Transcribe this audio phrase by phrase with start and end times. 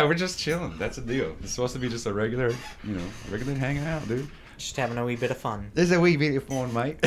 [0.00, 0.04] course.
[0.04, 0.78] yeah, we're just chilling.
[0.78, 1.36] That's a deal.
[1.42, 2.50] It's supposed to be just a regular,
[2.84, 4.28] you know, regular hanging out, dude.
[4.56, 5.70] Just having a wee bit of fun.
[5.74, 7.04] This is a wee bit of fun, mate.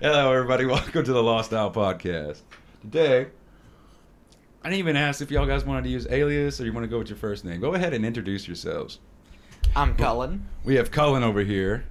[0.00, 0.66] Hello, everybody.
[0.66, 2.40] Welcome to the Lost Owl Podcast.
[2.82, 3.28] Today,
[4.62, 6.88] I didn't even ask if y'all guys wanted to use alias or you want to
[6.88, 7.60] go with your first name.
[7.60, 8.98] Go ahead and introduce yourselves.
[9.74, 10.46] I'm Cullen.
[10.64, 11.84] We have Cullen over here.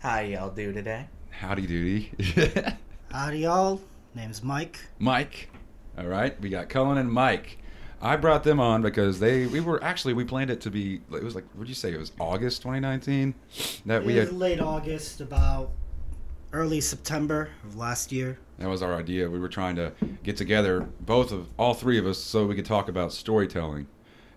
[0.00, 1.06] How y'all do today?
[1.30, 2.12] Howdy doody.
[3.12, 3.80] Howdy, y'all.
[4.14, 4.80] Name's Mike.
[4.98, 5.48] Mike.
[5.98, 7.58] All right, we got Cullen and Mike.
[8.02, 11.22] I brought them on because they we were actually we planned it to be it
[11.22, 13.34] was like what did you say it was August 2019
[13.86, 15.70] that we it was had late August, about
[16.52, 18.38] early September of last year.
[18.58, 19.28] that was our idea.
[19.30, 22.64] We were trying to get together both of all three of us so we could
[22.64, 23.86] talk about storytelling.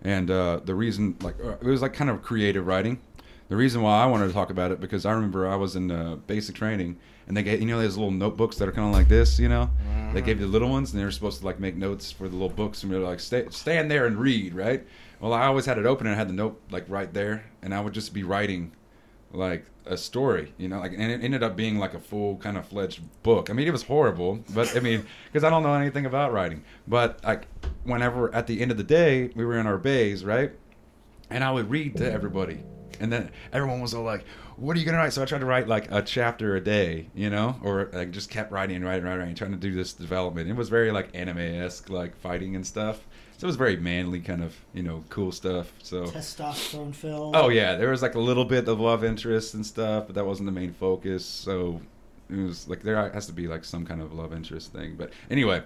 [0.02, 3.00] And uh, the reason like uh, it was like kind of creative writing.
[3.48, 5.90] The reason why I wanted to talk about it because I remember I was in
[5.90, 8.94] uh, basic training and they get you know those little notebooks that are kind of
[8.94, 9.70] like this, you know.
[10.12, 10.26] They mm-hmm.
[10.26, 12.34] gave you the little ones and they were supposed to like make notes for the
[12.34, 14.84] little books and we were like stay, stand there and read, right?
[15.20, 17.74] Well, I always had it open and I had the note like right there and
[17.74, 18.72] I would just be writing
[19.32, 22.56] like a story, you know, like and it ended up being like a full kind
[22.56, 23.50] of fledged book.
[23.50, 26.64] I mean, it was horrible, but I mean, because I don't know anything about writing.
[26.86, 27.46] But like,
[27.84, 30.52] whenever at the end of the day, we were in our bays, right,
[31.30, 32.60] and I would read to everybody,
[33.00, 34.24] and then everyone was all like,
[34.56, 37.08] "What are you gonna write?" So I tried to write like a chapter a day,
[37.14, 39.92] you know, or like just kept writing and writing, writing, writing, trying to do this
[39.92, 40.48] development.
[40.48, 43.06] It was very like anime esque, like fighting and stuff.
[43.36, 45.72] So it was very manly, kind of, you know, cool stuff.
[45.82, 47.34] So Testosterone filled.
[47.34, 50.24] Oh yeah, there was like a little bit of love interest and stuff, but that
[50.24, 51.24] wasn't the main focus.
[51.26, 51.80] So
[52.30, 54.94] it was like there has to be like some kind of love interest thing.
[54.96, 55.62] But anyway,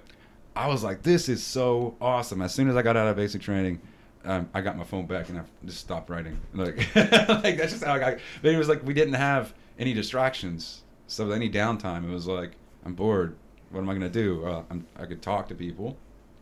[0.57, 2.43] I was like, this is so awesome.
[2.43, 3.81] As soon as I got out of basic training,
[4.25, 6.39] um, I got my phone back and I just stopped writing.
[6.55, 8.19] Like, like that's just how I got.
[8.43, 12.53] But it was like we didn't have any distractions, so any downtime, it was like
[12.85, 13.37] I'm bored.
[13.71, 14.45] What am I gonna do?
[14.45, 14.63] Uh,
[14.97, 15.97] I could talk to people,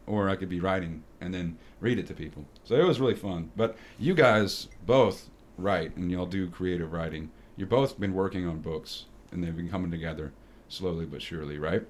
[0.06, 2.44] or I could be writing and then read it to people.
[2.64, 3.50] So it was really fun.
[3.56, 5.28] But you guys both
[5.58, 7.30] write and y'all do creative writing.
[7.56, 10.32] You've both been working on books and they've been coming together
[10.68, 11.82] slowly but surely, right?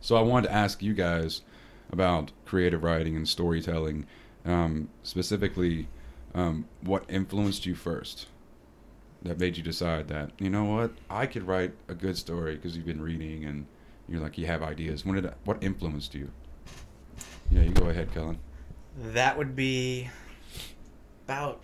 [0.00, 1.42] So I wanted to ask you guys
[1.90, 4.06] about creative writing and storytelling,
[4.44, 5.88] um, specifically,
[6.34, 8.26] um, what influenced you first
[9.22, 12.76] that made you decide that you know what I could write a good story because
[12.76, 13.66] you've been reading and
[14.08, 15.04] you're like you have ideas.
[15.04, 16.30] When did what influenced you?
[17.50, 18.38] Yeah, you go ahead, Cullen.
[18.96, 20.08] That would be
[21.26, 21.60] about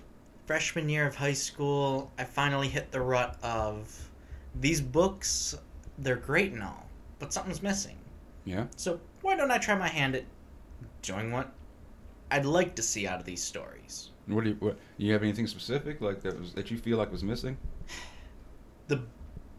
[0.47, 2.11] freshman year of high school.
[2.19, 4.09] I finally hit the rut of
[4.55, 5.57] these books,
[5.99, 6.87] they're great and all,
[7.19, 7.97] but something's missing.
[8.45, 8.67] Yeah.
[8.77, 10.25] So why don't I try my hand at
[11.03, 11.53] doing what
[12.31, 14.11] I'd like to see out of these stories?
[14.27, 17.11] What do you what you have anything specific like that was that you feel like
[17.11, 17.57] was missing?
[18.89, 19.03] The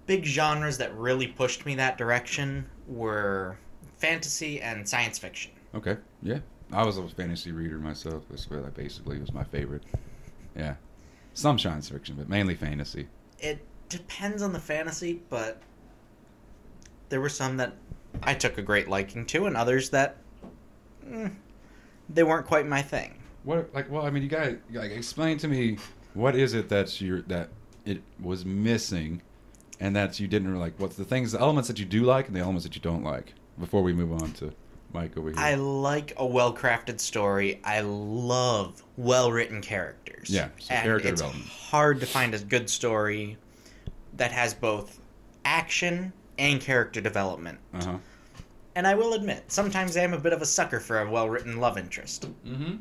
[0.05, 3.57] big genres that really pushed me that direction were
[3.97, 5.51] fantasy and science fiction.
[5.75, 5.97] Okay.
[6.21, 6.39] Yeah.
[6.71, 8.23] I was a fantasy reader myself.
[8.29, 9.83] That's what I basically was my favorite.
[10.55, 10.75] Yeah.
[11.33, 13.07] Some science fiction, but mainly fantasy.
[13.39, 15.61] It depends on the fantasy, but
[17.09, 17.73] there were some that
[18.23, 20.17] I took a great liking to, and others that
[21.07, 21.31] mm,
[22.09, 23.15] they weren't quite my thing.
[23.43, 25.77] What like well I mean you guys like explain to me
[26.13, 27.49] what is it that's your that
[27.85, 29.21] it was missing
[29.79, 32.35] and that you didn't like what's the things the elements that you do like and
[32.35, 34.53] the elements that you don't like before we move on to
[34.91, 35.39] Mike over here.
[35.39, 37.59] I like a well crafted story.
[37.63, 40.29] I love well written characters.
[40.29, 41.49] Yeah, so and character it's development.
[41.49, 43.37] hard to find a good story
[44.17, 44.99] that has both
[45.45, 47.59] action and character development.
[47.73, 47.97] uh-huh.
[48.79, 51.29] And I will admit, sometimes I am a bit of a sucker for a well
[51.29, 52.29] written love interest.
[52.45, 52.77] Mm-hmm.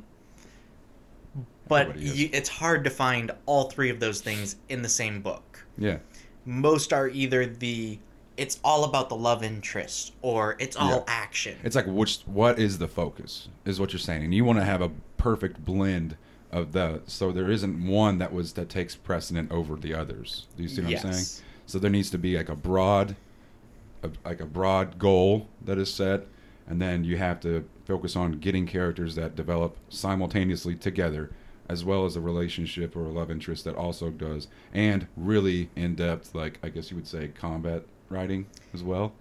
[1.67, 5.67] But you, it's hard to find all three of those things in the same book.
[5.77, 5.99] Yeah.
[6.45, 7.99] Most are either the
[8.37, 11.05] it's all about the love interest or it's all Yeah.
[11.09, 11.59] action.
[11.65, 14.65] It's like which what is the focus is what you're saying, and you want to
[14.65, 16.17] have a perfect blend
[16.53, 20.47] of the so there isn't one that was that takes precedent over the others.
[20.57, 21.15] Do you see what I'm saying?
[21.15, 21.43] Yes.
[21.67, 23.17] So there needs to be like a broad,
[24.03, 26.27] a, like a broad goal that is set,
[26.67, 31.31] and then you have to focus on getting characters that develop simultaneously together,
[31.69, 35.95] as well as a relationship or a love interest that also does, and really in
[35.95, 39.13] depth, like I guess you would say, combat writing as well.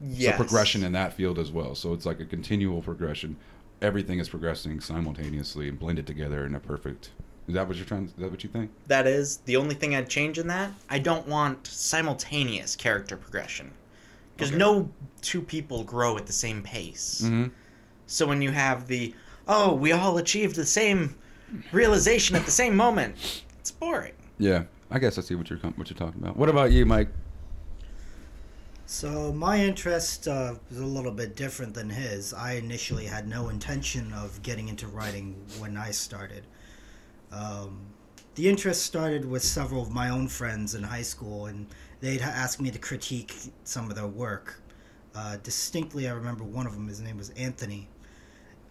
[0.00, 0.36] yes.
[0.36, 1.74] So progression in that field as well.
[1.74, 3.36] So it's like a continual progression.
[3.82, 7.10] Everything is progressing simultaneously and blended together in a perfect.
[7.46, 8.06] Is that what you're trying?
[8.06, 8.70] Is that what you think?
[8.88, 10.72] That is the only thing I'd change in that.
[10.90, 13.70] I don't want simultaneous character progression.
[14.36, 14.58] Because Okay.
[14.58, 14.90] no
[15.22, 17.22] two people grow at the same pace.
[17.24, 17.46] Mm-hmm.
[18.06, 19.14] So when you have the,
[19.48, 21.16] oh, we all achieved the same
[21.72, 24.12] realization at the same moment, it's boring.
[24.38, 26.36] Yeah, I guess I see what you're what you're talking about.
[26.36, 27.08] What about you, Mike?
[28.88, 32.32] So my interest uh, was a little bit different than his.
[32.32, 36.44] I initially had no intention of getting into writing when I started.
[37.32, 37.80] Um,
[38.36, 41.66] the interest started with several of my own friends in high school, and
[42.00, 43.34] they'd ask me to critique
[43.64, 44.60] some of their work.
[45.14, 46.88] Uh, distinctly, I remember one of them.
[46.88, 47.88] His name was Anthony.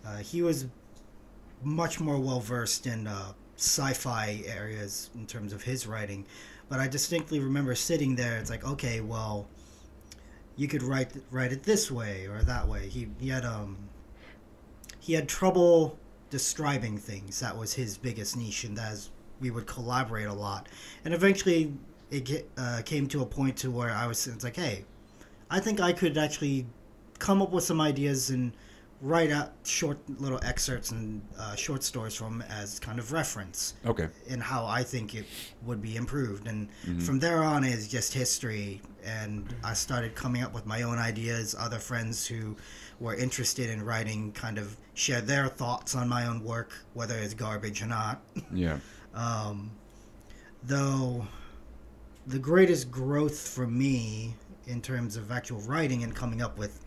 [0.06, 0.68] Uh, he was
[1.64, 6.26] much more well versed in uh, sci-fi areas in terms of his writing,
[6.70, 8.38] but I distinctly remember sitting there.
[8.38, 9.48] It's like, okay, well,
[10.56, 12.88] you could write write it this way or that way.
[12.88, 13.78] He he had um
[15.00, 15.98] he had trouble
[16.30, 17.40] describing things.
[17.40, 20.68] That was his biggest niche, and as we would collaborate a lot,
[21.04, 21.74] and eventually
[22.12, 24.86] it uh, came to a point to where I was it's like, hey,
[25.50, 26.66] I think I could actually
[27.20, 28.52] come up with some ideas and
[29.02, 34.08] write out short little excerpts and uh, short stories from as kind of reference Okay.
[34.28, 35.26] in how I think it
[35.64, 36.48] would be improved.
[36.48, 37.04] And Mhm.
[37.04, 38.82] from there on is just history.
[39.04, 41.56] And I started coming up with my own ideas.
[41.60, 42.56] Other friends who
[43.00, 47.34] were interested in writing kind of shared their thoughts on my own work, whether it's
[47.34, 48.22] garbage or not.
[48.54, 48.80] Yeah.
[49.14, 49.72] Um,
[50.64, 51.26] though
[52.28, 54.36] the greatest growth for me
[54.68, 56.80] in terms of actual writing and coming up with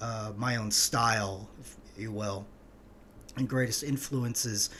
[0.00, 2.46] uh, my own style, if you will,
[3.36, 4.70] and greatest influences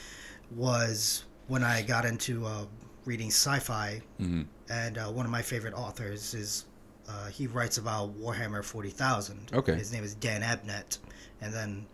[0.55, 2.65] was when I got into uh,
[3.05, 6.65] reading sci-fi, hmm and uh, one of my favorite authors is
[7.09, 9.53] uh, he writes about Warhammer Forty Thousand.
[9.53, 9.77] Okay.
[9.77, 10.99] his name is Dan Abnett,
[11.41, 11.87] and then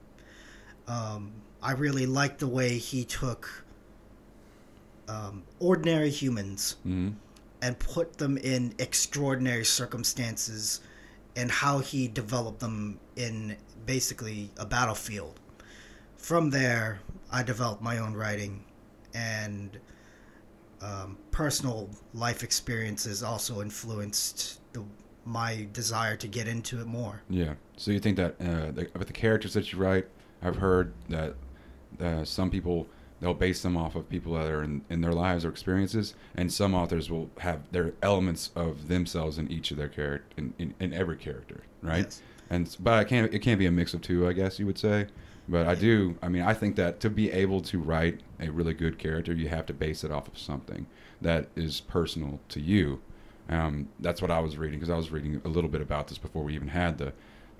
[0.89, 3.65] um, I really liked the way he took
[5.07, 7.11] um, ordinary humans hmm
[7.63, 10.81] and put them in extraordinary circumstances
[11.37, 13.57] and how he developed them in
[13.87, 15.41] basically a battlefield.
[16.17, 17.01] From there,
[17.31, 18.65] I developed my own writing
[19.15, 19.79] and
[20.83, 24.83] um, personal life experiences also influenced the,
[25.25, 27.23] my desire to get into it more.
[27.31, 27.55] Yeah.
[27.77, 30.09] So you think that uh, the, with the characters that you write,
[30.43, 31.35] I've heard that
[32.01, 32.89] uh, some people
[33.23, 36.53] they'll base them off of people that are in, in their lives or experiences, and
[36.53, 40.75] some authors will have their elements of themselves in each of their character in, in,
[40.81, 42.05] in every character, right?
[42.05, 42.23] Yes.
[42.51, 44.79] And but I can't it can't be a mix of two, I guess you would
[44.79, 45.07] say.
[45.49, 46.17] But I do.
[46.21, 49.49] I mean, I think that to be able to write a really good character, you
[49.49, 50.87] have to base it off of something
[51.21, 53.01] that is personal to you.
[53.49, 56.19] Um, that's what I was reading because I was reading a little bit about this
[56.19, 57.13] before we even had the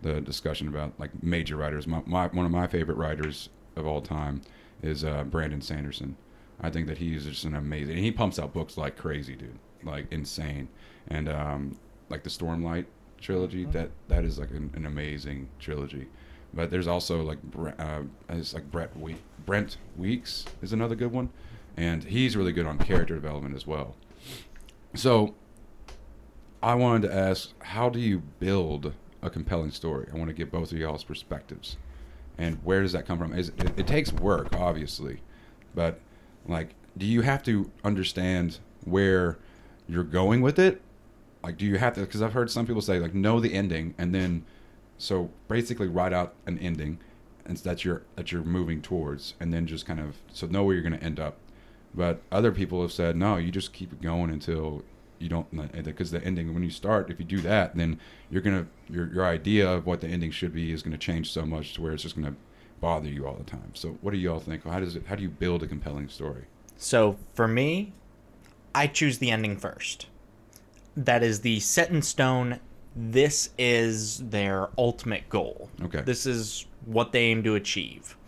[0.03, 1.87] the discussion about like major writers.
[1.87, 4.43] My, my one of my favorite writers of all time
[4.83, 6.17] is uh, Brandon Sanderson.
[6.61, 7.97] I think that he's just an amazing.
[7.97, 10.69] He pumps out books like crazy, dude, like insane.
[11.09, 12.87] And um, like the Stormlight
[13.21, 16.07] trilogy, that that is like an, an amazing trilogy.
[16.55, 17.39] But there's also like
[17.79, 21.31] uh, it's like Brett we- Brent Weeks is another good one,
[21.77, 23.97] and he's really good on character development as well.
[24.95, 25.35] So
[26.63, 28.93] I wanted to ask, how do you build
[29.23, 30.07] a compelling story?
[30.13, 31.77] I want to get both of y'all's perspectives,
[32.43, 33.33] and where does that come from?
[33.33, 35.21] Is it, it takes work, obviously,
[35.77, 36.01] but
[36.47, 39.39] like, do you have to understand where
[39.89, 40.83] you're going with it?
[41.45, 42.01] Like, do you have to?
[42.01, 44.45] Because I've heard some people say like, know the ending, and then
[44.99, 46.99] so basically write out an ending,
[47.47, 50.75] and that you're that you're moving towards, and then just kind of so know where
[50.75, 51.37] you're going to end up.
[51.95, 54.83] But other people have said no, you just keep going until
[55.23, 57.99] you don't because the ending when you start if you do that then
[58.31, 61.47] you're gonna your your idea of what the ending should be is gonna change so
[61.47, 62.35] much to where it's just gonna
[62.83, 63.71] bother you all the time.
[63.73, 64.65] So what do you all think?
[64.65, 65.07] How does it?
[65.07, 66.45] How do you build a compelling story?
[66.77, 67.95] So for me,
[68.75, 70.09] I choose the ending first.
[70.95, 72.61] That is the set in stone.
[72.95, 75.71] This is their ultimate goal.
[75.83, 76.03] Okay.
[76.03, 78.19] This is what they aim to achieve.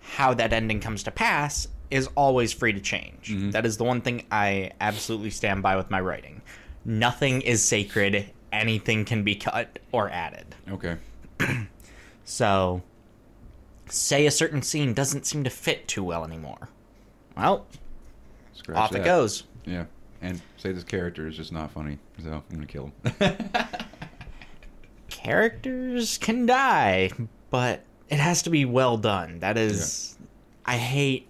[0.00, 3.30] How that ending comes to pass is always free to change.
[3.30, 3.52] Mhm.
[3.52, 6.42] That is the one thing I absolutely stand by with my writing.
[6.84, 8.30] Nothing is sacred.
[8.52, 10.54] Anything can be cut or added.
[10.70, 10.96] Okay.
[12.26, 12.82] So,
[13.90, 16.70] say a certain scene doesn't seem to fit too well anymore.
[17.36, 17.66] Well,
[18.54, 19.02] Scratch off that.
[19.02, 19.42] it goes.
[19.66, 19.84] Yeah.
[20.22, 23.38] And say this character is just not funny, so I'm gonna kill him.
[25.10, 27.10] characters can die,
[27.50, 29.40] but it has to be well done.
[29.40, 30.16] That is,
[30.64, 31.26] I hate.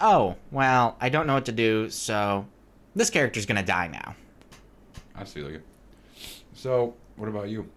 [0.00, 2.46] Oh well, I don't know what to do, so
[2.94, 4.16] this character's gonna die now.
[5.14, 5.64] I see like it.
[6.54, 7.68] So what about you?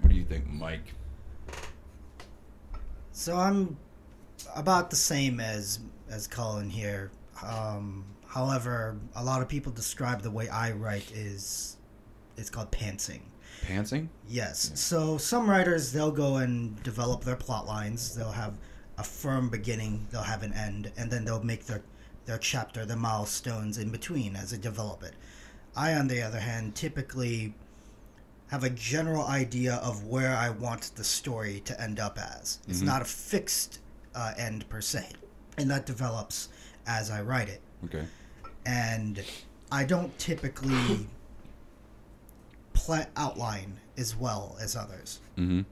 [0.00, 0.94] What do you think, Mike?
[3.12, 3.76] So I'm
[4.54, 5.80] about the same as
[6.10, 7.10] as Cullen here.
[7.42, 11.76] Um, however, a lot of people describe the way I write is
[12.36, 13.22] it's called pantsing.
[13.66, 14.08] Pantsing?
[14.28, 14.68] Yes.
[14.70, 14.76] Yeah.
[14.76, 18.14] So some writers they'll go and develop their plot lines.
[18.14, 18.58] They'll have
[18.98, 20.06] a firm beginning.
[20.10, 21.82] They'll have an end, and then they'll make their
[22.26, 25.14] their chapter, their milestones in between as they develop it.
[25.76, 27.54] I, on the other hand, typically
[28.48, 32.58] have a general idea of where I want the story to end up as.
[32.66, 32.86] It's Mhm.
[32.86, 33.78] not a fixed
[34.14, 35.10] uh, end per se,
[35.58, 36.48] and that develops
[36.86, 37.60] as I write it.
[37.84, 38.06] Okay.
[38.64, 39.22] And
[39.70, 41.06] I don't typically
[42.72, 45.20] pla outline as well as others.
[45.36, 45.62] Mm-hmm.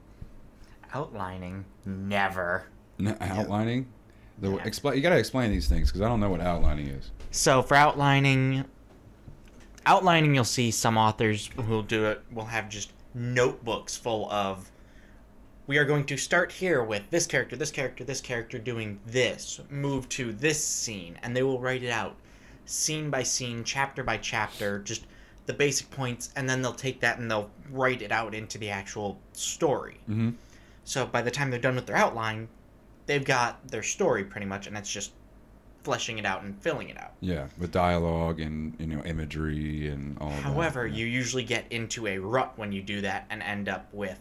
[0.93, 2.67] Outlining, never.
[3.21, 3.87] Outlining.
[4.39, 4.63] The Yeah.
[4.63, 4.95] explain.
[4.97, 7.11] You gotta explain these things because I don't know what outlining is.
[7.31, 8.65] So for outlining,
[9.85, 14.71] outlining, you'll see some authors who'll do it will have just notebooks full of.
[15.67, 19.59] We are going to start here with this character, this character, this character doing this.
[19.69, 22.15] Move to this scene, and they will write it out,
[22.65, 25.07] scene by scene, chapter by chapter, just
[25.47, 28.69] the basic points, and then they'll take that and they'll write it out into the
[28.69, 29.99] actual story.
[30.09, 30.31] Mm-hmm.
[30.83, 32.47] So by the time they're done with their outline,
[33.05, 35.11] they've got their story pretty much, and it's just
[35.83, 37.13] fleshing it out and filling it out.
[37.21, 40.29] Yeah, with dialogue and you know imagery and all.
[40.29, 40.41] of that.
[40.43, 40.95] However, Yeah.
[40.97, 44.19] you usually get into a rut when you do that and end up with,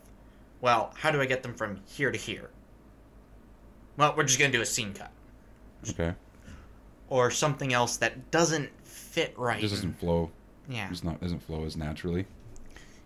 [0.61, 2.50] well, how do I get them from here to here?
[3.97, 5.11] Well, we're just going to do a scene cut.
[5.91, 6.14] okay.
[7.09, 9.59] Or something else that doesn't fit right.
[9.59, 10.31] It just doesn't flow.
[10.69, 10.88] yeah.
[10.91, 12.26] It's not doesn't flow as naturally.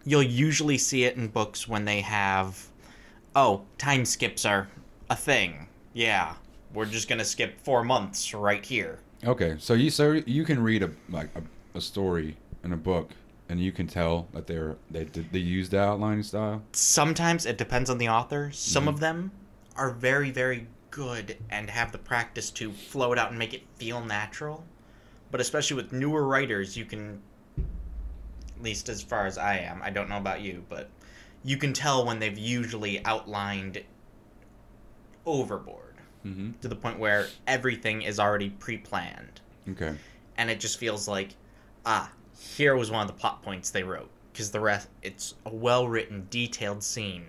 [0.04, 2.66] You'll usually see it in books when they have,
[3.37, 4.68] oh, time skips are
[5.10, 5.68] a thing.
[5.94, 6.34] Yeah.
[6.74, 8.98] We're just going to skip four months right here.
[9.24, 11.42] Okay, so you so you can read a like a,
[11.76, 13.10] a story in a book,
[13.48, 16.62] and you can tell that they're they they used the outlining style.
[16.72, 18.50] sometimes it depends on the author.
[18.52, 18.88] Some Mhm.
[18.88, 19.32] of them
[19.76, 23.62] are very, very good and have the practice to flow it out and make it
[23.76, 24.64] feel natural.
[25.30, 27.20] But especially with newer writers, you can,
[28.56, 30.90] at least as far as I am, I don't know about you, but
[31.44, 33.82] you can tell when they've usually outlined
[35.28, 35.85] overboard
[36.26, 36.50] Mm-hmm.
[36.62, 39.40] to the point where everything is already pre planned.
[39.70, 39.94] Okay.
[40.37, 41.28] And it just feels like,
[41.87, 44.11] ah, here was one of the plot points they wrote.
[44.32, 47.25] Because the rest, it's a well written, detailed scene.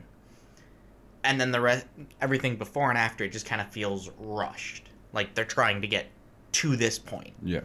[1.24, 1.86] And then the rest,
[2.20, 4.89] everything before and after, it just kind of feels rushed.
[5.13, 6.08] Like they're trying to get
[6.53, 7.34] to this point.
[7.44, 7.62] Yeah.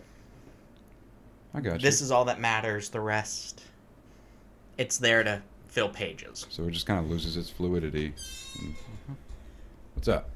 [1.55, 1.79] I got you.
[1.79, 2.91] This is all that matters.
[2.91, 3.63] The rest,
[4.77, 6.47] it's there to fill pages.
[6.51, 8.13] so it just kind of loses its fluidity.
[8.59, 8.75] Mm.
[10.05, 10.29] What's up?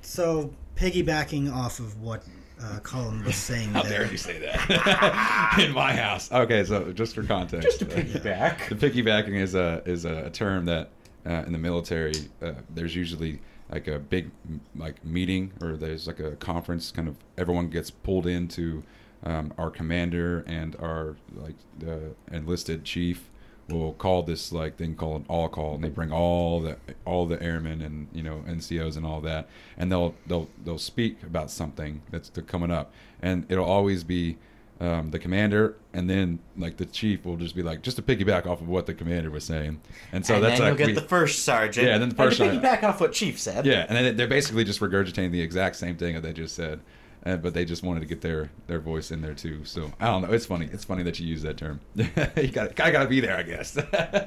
[0.00, 2.22] So, piggybacking off of what
[2.58, 6.32] uh, Cullen was saying How there, dare you say that in my house?
[6.32, 8.70] Okay, so just for context, Just to piggyback.
[8.70, 10.88] the piggybacking is a is a term that
[11.26, 13.40] uh, in the military uh, there's usually
[13.70, 14.30] like a big
[14.74, 16.90] like meeting or there's like a conference.
[16.90, 18.82] Kind of everyone gets pulled into
[19.22, 23.28] um, our commander and our like the enlisted chief
[23.68, 27.26] will call this like thing called an all call and they bring all the all
[27.26, 31.50] the airmen and you know NCOs and all that and they'll they'll they'll speak about
[31.50, 34.36] something that's coming up and it'll always be
[34.80, 38.46] um, the commander and then like the chief will just be like just to piggyback
[38.46, 39.80] off of what the commander was saying
[40.12, 41.86] and so and that's then like you'll get we- the first sergeant.
[41.86, 42.62] Yeah, and then the first to sergeant.
[42.64, 43.66] piggyback off what Chief said.
[43.66, 46.80] yeah and then they're basically just regurgitating the exact same thing that they just said
[47.26, 50.06] uh, but they just wanted to get their their voice in there too so I
[50.06, 53.08] don't know it's funny it's funny that you use that term you got I gotta
[53.08, 53.76] be there I guess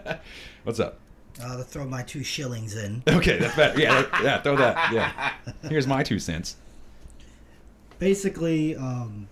[0.63, 0.99] what's up
[1.41, 3.03] uh, to throw my two shillings in.
[3.11, 3.79] Okay, that's better.
[3.79, 4.91] Yeah, yeah, throw that.
[4.91, 5.33] Yeah.
[5.69, 6.55] Here's my two cents.
[7.99, 9.27] Basically, um,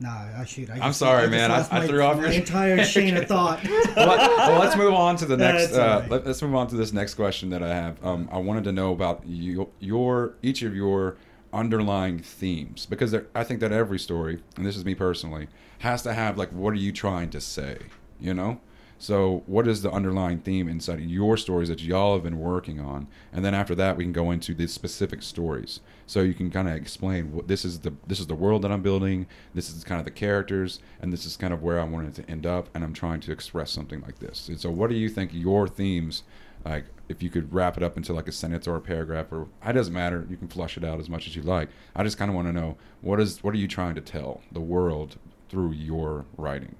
[0.00, 0.68] nah, I shoot.
[0.70, 1.50] I I'm just- sorry, man.
[1.50, 3.62] I- I my- threw off my your- entire chain of thought.
[3.64, 5.72] Well, well, let's move on to the next.
[5.74, 6.10] Uh, alright.
[6.10, 8.04] let, us move on to this next question that I have.
[8.04, 11.16] Um, I wanted to know about you, your each of your
[11.52, 15.48] underlying themes because there, I think that every story, and this is me personally,
[15.78, 17.78] has to have like what are you trying to say?
[18.20, 18.60] You know.
[18.98, 22.80] So, what is the underlying theme inside of your stories that y'all have been working
[22.80, 23.08] on?
[23.30, 25.80] And then after that, we can go into the specific stories.
[26.06, 28.70] So you can kind of explain what this is the this is the world that
[28.70, 29.26] I'm building.
[29.54, 32.30] This is kind of the characters, and this is kind of where I wanted to
[32.30, 32.68] end up.
[32.74, 34.48] And I'm trying to express something like this.
[34.48, 36.22] And so, what do you think your themes?
[36.64, 39.48] Like, if you could wrap it up into like a sentence or a paragraph, or
[39.64, 40.26] it doesn't matter.
[40.28, 41.68] You can flush it out as much as you like.
[41.94, 44.42] I just kind of want to know what is what are you trying to tell
[44.52, 45.16] the world
[45.48, 46.76] through your writing?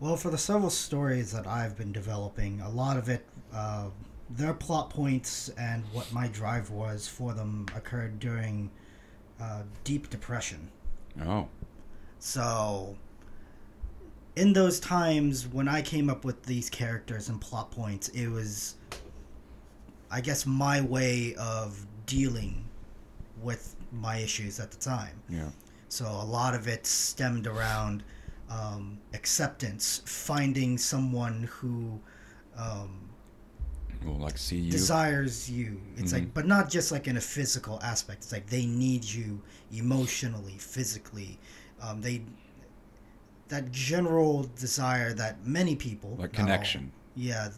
[0.00, 3.90] Well, for the several stories that I've been developing, a lot of it, uh,
[4.30, 8.70] their plot points and what my drive was for them occurred during
[9.40, 10.70] uh, deep depression.
[11.24, 11.48] Oh,
[12.20, 12.96] So,
[14.36, 18.76] in those times when I came up with these characters and plot points, it was,
[20.10, 22.64] I guess, my way of dealing
[23.42, 25.20] with my issues at the time.
[25.28, 25.48] yeah.
[25.88, 28.04] So a lot of it stemmed around
[28.48, 31.98] um, acceptance, finding someone who
[32.56, 33.09] um,
[34.04, 34.70] Well, like see you.
[34.72, 35.80] desires you.
[35.96, 36.14] It's Mhm.
[36.14, 38.22] like, but not just like in a physical aspect.
[38.24, 39.42] It's like they need you
[39.72, 41.38] emotionally, physically.
[41.80, 42.22] Um, they
[43.48, 46.92] that general desire that many people Like not all, connection.
[47.16, 47.48] yeah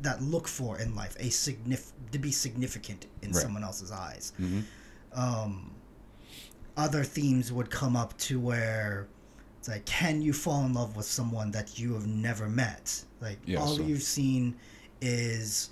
[0.00, 3.42] that look for in life a signif- to be significant in Right.
[3.42, 4.60] someone else's eyes hmm
[5.12, 5.72] um,
[6.76, 9.08] other themes would come up to where
[9.58, 13.02] it's like, can you fall in love with someone that you have never met?
[13.20, 14.54] Like Yeah, all so- you've seen
[15.00, 15.70] is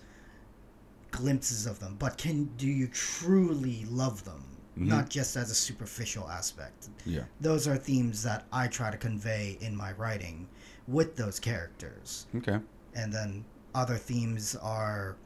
[1.18, 4.42] glimpses of them, but can do you truly love them?
[4.76, 4.86] Mhm.
[4.88, 6.88] Not just as a superficial aspect.
[7.06, 7.24] Yeah.
[7.40, 10.48] Those are themes that I try to convey in my writing
[10.88, 12.58] with those characters Okay.
[12.94, 13.44] and then
[13.74, 15.16] other themes are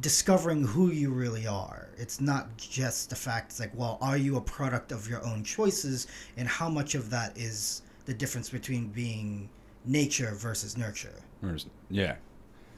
[0.00, 4.36] discovering who you really are it's not just the fact it's like well are you
[4.36, 6.06] a product of your own choices
[6.36, 9.48] and how much of that is the difference between being
[9.86, 11.18] nature versus nurture
[11.90, 12.16] Yeah.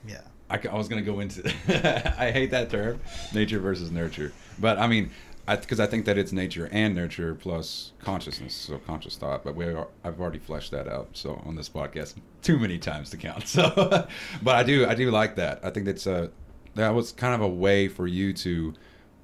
[0.06, 1.46] yeah I, I was gonna go into.
[2.20, 3.00] I hate that term,
[3.32, 4.32] nature versus nurture.
[4.58, 5.10] But I mean,
[5.46, 9.42] because I, think that it's nature and nurture plus consciousness, so conscious thought.
[9.42, 11.08] But we are, I've already fleshed that out.
[11.12, 13.44] So on this podcast, too many times to count.
[13.46, 14.06] So,
[14.42, 15.60] but I do I do like that.
[15.64, 16.30] I think that's a
[16.74, 18.74] that was kind of a way for you to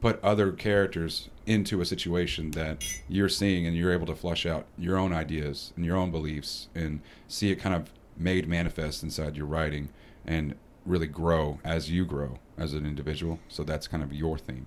[0.00, 4.66] put other characters into a situation that you're seeing and you're able to flush out
[4.76, 9.37] your own ideas and your own beliefs and see it kind of made manifest inside
[9.37, 9.88] your writing
[10.26, 10.54] and
[10.87, 13.38] really grow as you grow as an individual.
[13.49, 14.66] So that's kind of your theme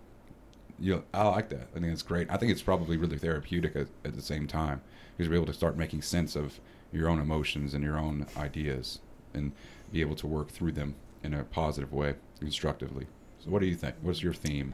[0.80, 1.70] you i like that.
[1.76, 2.28] I think it's great.
[2.30, 5.54] I think it's probably really therapeutic at, at the same time because you're able to
[5.54, 6.60] start making sense of
[6.92, 9.00] your own emotions and your own ideas
[9.34, 9.52] and
[9.92, 13.08] be able to work through them in a positive way constructively.
[13.44, 13.96] So what do you think?
[14.02, 14.74] What's your theme?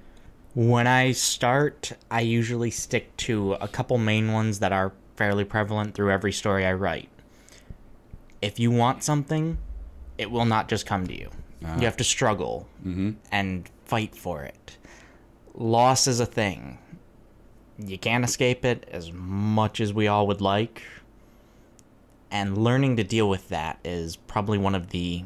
[0.53, 5.95] When I start, I usually stick to a couple main ones that are fairly prevalent
[5.95, 7.09] through every story I write.
[8.41, 9.57] If you want something,
[10.17, 11.29] it will not just come to you.
[11.63, 11.75] Ah.
[11.77, 14.77] You have to struggle mm-hmm and fight for it.
[15.53, 16.79] Loss is a thing.
[17.77, 20.81] You can't escape it as much as we all would like.
[22.31, 25.23] And learning to deal with that is probably one of the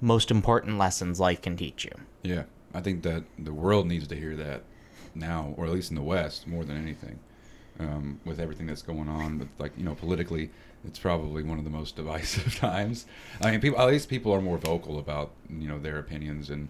[0.00, 1.92] most important lessons life can teach you.
[2.22, 4.62] Yeah, I think that the world needs to hear that
[5.14, 7.18] now, or at least in the West, more than anything.
[7.80, 10.50] Um, with everything that's going on, with like you know, politically,
[10.86, 13.06] it's probably one of the most divisive times.
[13.40, 16.68] I mean, people at least people are more vocal about you know their opinions, and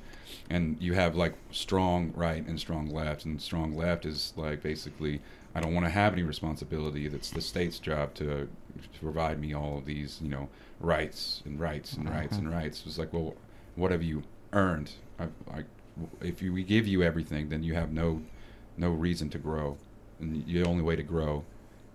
[0.50, 5.20] and you have like strong right and strong left, and strong left is like basically
[5.54, 7.06] I don't want to have any responsibility.
[7.08, 10.48] That's the state's job to, to provide me all of these you know
[10.80, 12.18] rights and rights and uh-huh.
[12.18, 12.82] rights and rights.
[12.86, 13.34] It's like, well,
[13.76, 14.22] what have you
[14.52, 14.92] earned?
[15.18, 15.64] I, I,
[16.20, 18.22] if you, we give you everything, then you have no
[18.76, 19.78] no reason to grow,
[20.18, 21.44] and the only way to grow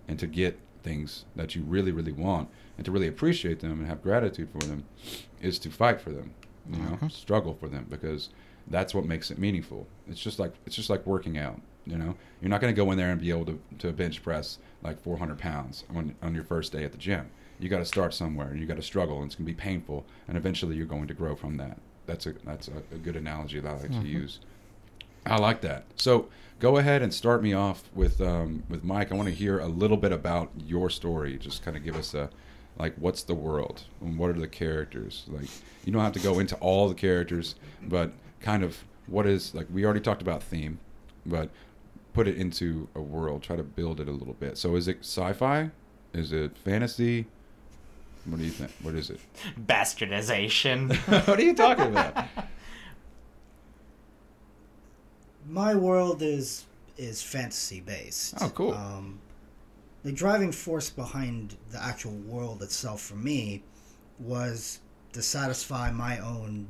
[0.08, 3.86] and to get things that you really really want and to really appreciate them and
[3.86, 4.84] have gratitude for them
[5.40, 6.32] is to fight for them
[6.70, 7.10] you know Mhm.
[7.10, 8.30] struggle for them because
[8.66, 9.86] that's what makes it meaningful.
[10.06, 12.14] It's just like it's just like working out you know?
[12.40, 15.00] You're not going to go in there and be able to, to bench press like
[15.00, 17.30] 400 pounds on, on your first day at the gym.
[17.58, 18.48] You got to start somewhere.
[18.48, 21.08] And you got to struggle and it's going to be painful and eventually you're going
[21.08, 21.78] to grow from that.
[22.06, 24.40] That's a that's a, a good analogy that i like to use.
[25.26, 25.86] I like that.
[25.96, 26.28] So
[26.60, 29.10] go ahead and start me off with um, with Mike.
[29.10, 31.36] I want to hear a little bit about your story.
[31.38, 32.30] Just kind of give us a
[32.78, 35.48] like what's the world and what are the characters like.
[35.84, 39.66] You don't have to go into all the characters, but kind of what is like
[39.72, 40.78] we already talked about theme,
[41.26, 41.50] but
[42.12, 43.42] put it into a world.
[43.42, 44.56] Try to build it a little bit.
[44.58, 45.70] So is it sci-fi?
[46.12, 47.26] Is it fantasy?
[48.26, 48.70] What do you think?
[48.82, 49.20] What is it?
[49.66, 50.94] Bastardization.
[51.26, 52.26] what are you talking about?
[55.48, 56.64] my world is
[56.96, 58.34] is fantasy based.
[58.40, 58.74] Oh, cool.
[58.74, 59.20] Um,
[60.02, 63.62] the driving force behind the actual world itself for me
[64.18, 64.80] was
[65.12, 66.66] to satisfy my own,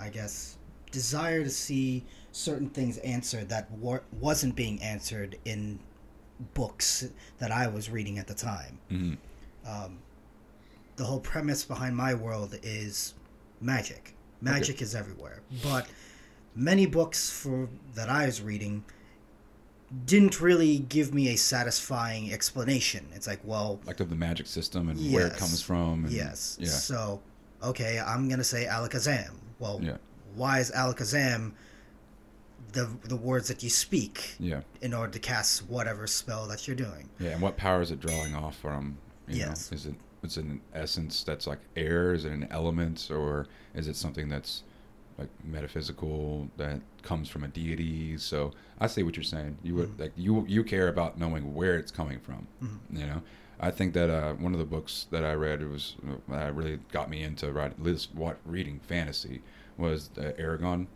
[0.00, 0.56] I guess,
[0.90, 5.78] desire to see certain things answered that wa- wasn't being answered in
[6.54, 8.78] books that I was reading at the time.
[8.88, 9.14] hmm
[9.66, 9.98] Um,
[10.96, 13.14] the whole premise behind my world is
[13.60, 14.14] magic.
[14.40, 15.86] Magic is everywhere, but
[16.54, 18.84] many books for that I was reading
[20.06, 23.06] didn't really give me a satisfying explanation.
[23.14, 26.04] It's like, well, Like of the magic system and where it comes from.
[26.04, 26.56] And, yes.
[26.60, 26.68] Yeah.
[26.68, 27.20] So,
[27.62, 29.30] okay, I'm gonna say Alakazam.
[29.58, 29.98] Well, Yeah.
[30.34, 31.52] why is Alakazam
[32.72, 34.62] the the words that you speak Yeah.
[34.80, 37.08] in order to cast whatever spell that you're doing?
[37.20, 38.98] Yeah, and what power is it drawing off from?
[39.28, 39.70] You Yes.
[39.70, 39.76] Know?
[39.76, 42.14] Is it is it an essence that's like air?
[42.14, 44.62] Is it an element, or is it something that's
[45.18, 48.16] like metaphysical that comes from a deity?
[48.18, 49.58] So I see what you're saying.
[49.62, 50.00] You would Mhm.
[50.00, 52.46] like you you care about knowing where it's coming from.
[52.62, 52.78] Mhm.
[53.00, 53.22] You know,
[53.60, 56.54] I think that uh, one of the books that I read it was uh, that
[56.54, 57.78] really got me into writing,
[58.14, 59.42] what reading fantasy
[59.78, 60.86] was the Eragon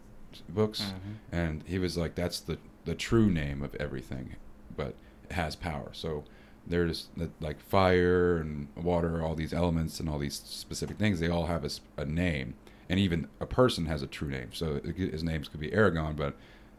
[0.49, 1.15] books, Mhm.
[1.33, 4.37] and he was like, "That's the the true name of everything,
[4.77, 4.95] but
[5.29, 6.25] it has power." So
[6.67, 7.09] there's
[7.41, 11.19] like fire and water, all these elements and all these specific things.
[11.21, 11.65] They all have
[11.97, 12.55] a name,
[12.89, 14.51] and even a person has a true name.
[14.53, 16.35] So his names could be Eragon, but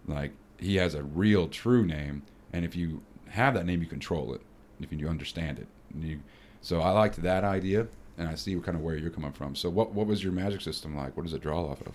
[0.07, 4.33] like he has a real true name, and if you have that name, you control
[4.33, 4.41] it.
[4.81, 6.19] If you understand it, and you,
[6.61, 9.55] so I liked that idea, and I see kind of where you're coming from.
[9.55, 11.15] So what what was your magic system like?
[11.17, 11.93] What does it draw off of?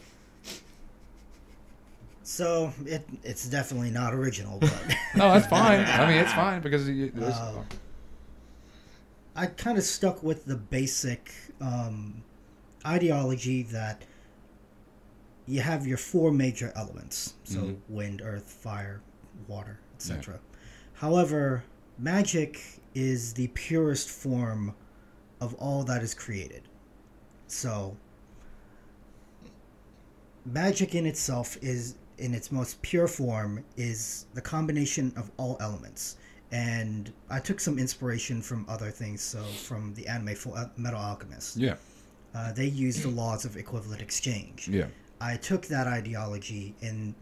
[2.22, 4.70] So it it's definitely not original, but
[5.16, 5.80] No, that's fine.
[5.80, 7.62] I mean, it's fine because there's- Uh,
[9.36, 12.22] I kind of stuck with the basic um,
[12.86, 14.02] ideology that
[15.46, 17.76] you have your four major elements so Mhm.
[17.88, 19.00] wind earth fire
[19.46, 20.40] water etc
[20.94, 21.64] however
[21.98, 24.74] magic is the purest form
[25.40, 26.62] of all that is created.
[27.48, 27.96] So
[30.44, 36.16] magic in itself is in its most pure form is the combination of all elements.
[36.52, 41.56] And i took some inspiration from other things so from the anime Fullmetal Alchemist.
[41.56, 41.76] Yeah,
[42.34, 44.86] uh, they use the laws of equivalent exchange yeah.
[45.20, 47.14] I took that ideology and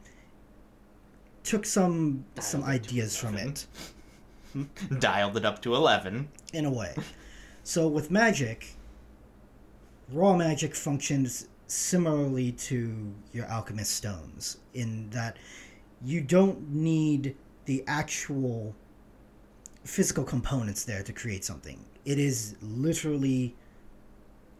[1.45, 3.67] took some some Dialed it ideas from it
[4.99, 6.29] Dialed it up to 11.
[6.53, 6.95] in a way.
[7.65, 8.75] So with magic,
[10.11, 15.39] raw magic functions similarly to your alchemist stones in that
[16.05, 18.75] you don't need the actual
[19.85, 21.83] physical components there to create something.
[22.05, 23.55] It is literally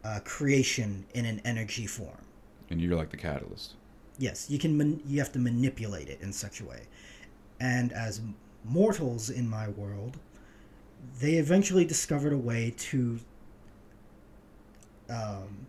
[0.03, 2.17] a creation in an energy form.
[2.69, 3.73] And you're like the catalyst.
[4.17, 4.77] Yes, you can.
[4.77, 6.83] Man- you have to manipulate it in such a way,
[7.59, 8.21] and as
[8.63, 10.17] mortals in my world,
[11.19, 13.19] they eventually discovered a way to
[15.09, 15.67] um,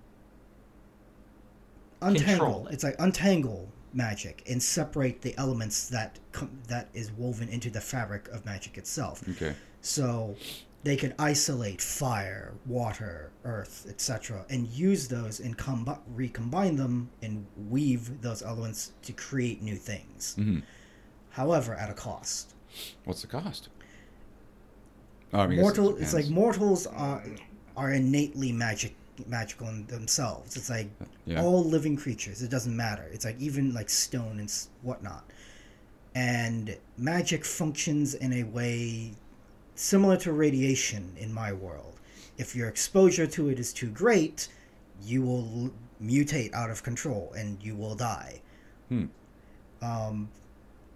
[2.03, 2.25] untangle.
[2.27, 2.75] Control it.
[2.75, 7.81] It's like untangle magic and separate the elements that com- that is woven into the
[7.81, 9.27] fabric of magic itself.
[9.31, 9.55] Okay.
[9.81, 10.37] So
[10.85, 17.47] they could isolate fire, water, earth, etc., and use those and combi- recombine them and
[17.71, 20.35] weave those elements to create new things.
[20.37, 20.59] hmm
[21.31, 22.55] However, at a cost.
[23.05, 23.69] What's the cost?
[25.33, 27.25] Oh, I mean, guess it Mortal, it's like mortals are
[27.77, 28.95] are innately magic
[29.27, 30.57] magical in themselves.
[30.57, 30.89] It's like
[31.27, 31.43] Yeah.
[31.43, 32.43] all living creatures.
[32.43, 33.09] It doesn't matter.
[33.13, 35.25] It's like even like stone and whatnot.
[36.15, 39.15] And magic functions in a way
[39.75, 41.99] similar to radiation in my world.
[42.37, 44.49] If your exposure to it is too great,
[45.03, 45.71] you will l-
[46.03, 48.41] mutate out of control and you will die.
[48.89, 49.07] Hmm.
[49.83, 50.29] Um,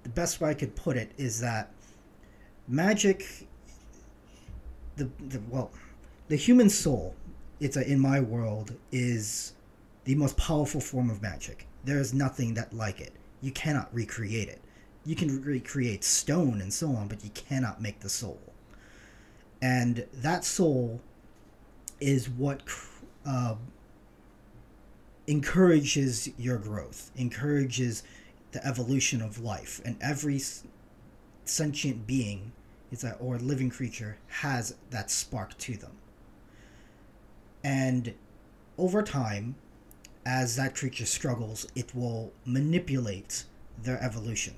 [0.02, 1.70] the best way I could put it is that
[2.66, 3.46] magic,
[4.96, 5.70] the, the well,
[6.28, 7.14] the human soul,
[7.60, 9.52] it's a, in my world is
[10.04, 11.66] the most powerful form of magic.
[11.84, 13.12] There is nothing that like it.
[13.40, 14.60] You cannot recreate it.
[15.04, 18.40] You can recreate stone and so on, but you cannot make the soul.
[19.60, 21.00] And that soul
[22.00, 22.62] is what
[23.26, 23.56] uh,
[25.26, 28.02] encourages your growth, encourages
[28.52, 30.40] the evolution of life, and every
[31.44, 32.52] sentient being,
[32.90, 35.92] it's a, or living creature has that spark to them.
[37.62, 38.14] And
[38.78, 39.56] over time,
[40.24, 43.44] as that creature struggles, it will manipulate
[43.82, 44.54] their evolution.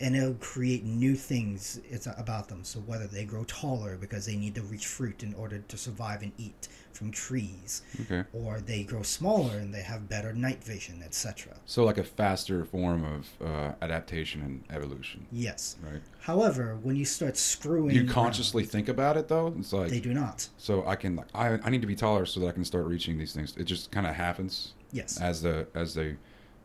[0.00, 2.62] And it'll create new things it's about them.
[2.62, 6.22] So whether they grow taller because they need to reach fruit in order to survive
[6.22, 8.24] and eat from trees, Okay.
[8.32, 11.54] or they grow smaller and they have better night vision, etc.
[11.64, 15.76] So like a faster form of uh, adaptation and evolution, Yes.
[15.82, 16.00] right?
[16.20, 19.54] However, when you start screwing, Do you around, consciously think about it though?
[19.58, 20.48] It's like they do not.
[20.58, 22.86] so I can like I, I need to be taller so that I can start
[22.86, 23.54] reaching these things.
[23.56, 25.20] It just kind of happens Yes.
[25.20, 26.16] as the as they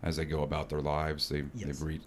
[0.04, 1.30] as they go about their lives.
[1.30, 1.80] They Yes.
[1.80, 2.02] they re,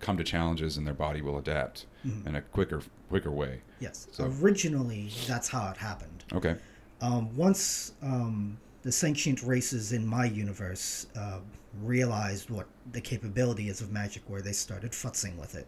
[0.00, 2.26] come to challenges and their body will adapt Mhm.
[2.26, 3.62] in a quicker quicker way.
[3.80, 4.06] Yes.
[4.12, 6.24] So- Originally, that's how it happened.
[6.32, 6.56] Okay.
[7.00, 11.38] Um, once um, the sentient races in my universe uh,
[11.82, 15.66] realized what the capability is of magic, where they started futzing with it.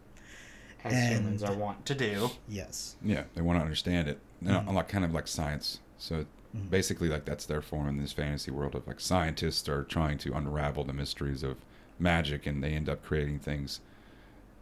[0.85, 2.31] As And- humans are wont to do.
[2.49, 2.97] Yes.
[3.03, 4.19] Yeah, they want to understand it.
[4.41, 4.75] And Mhm.
[4.75, 5.79] like kind of like science.
[5.99, 6.25] So
[6.57, 6.71] Mhm.
[6.71, 10.33] basically, like that's their form in this fantasy world of like scientists are trying to
[10.35, 11.57] unravel the mysteries of
[11.99, 13.81] magic, and they end up creating things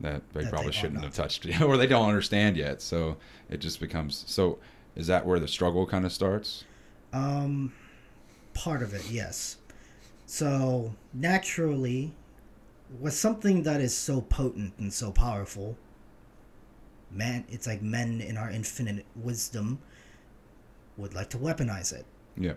[0.00, 2.82] that they That probably they shouldn't have touched, or they don't understand yet.
[2.82, 3.16] So
[3.48, 4.58] it just becomes so.
[4.96, 6.64] Is that where the struggle kind of starts?
[7.12, 7.72] Um,
[8.52, 9.56] part of it, yes.
[10.26, 12.12] So naturally,
[13.00, 15.76] with something that is so potent and so powerful,
[17.10, 19.78] man, it's like men in our infinite wisdom
[20.98, 22.04] would like to weaponize it.
[22.36, 22.54] Yeah.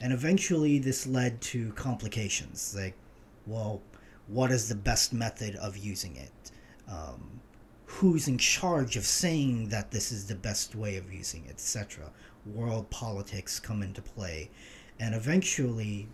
[0.00, 2.74] And eventually, this led to complications.
[2.76, 2.94] Like,
[3.46, 3.80] well,
[4.26, 6.32] what is the best method of using it?
[6.90, 7.40] Um,
[7.86, 12.10] who's in charge of saying that this is the best way of using it, etc.
[12.46, 14.50] World politics come into play,
[15.00, 16.08] and eventually,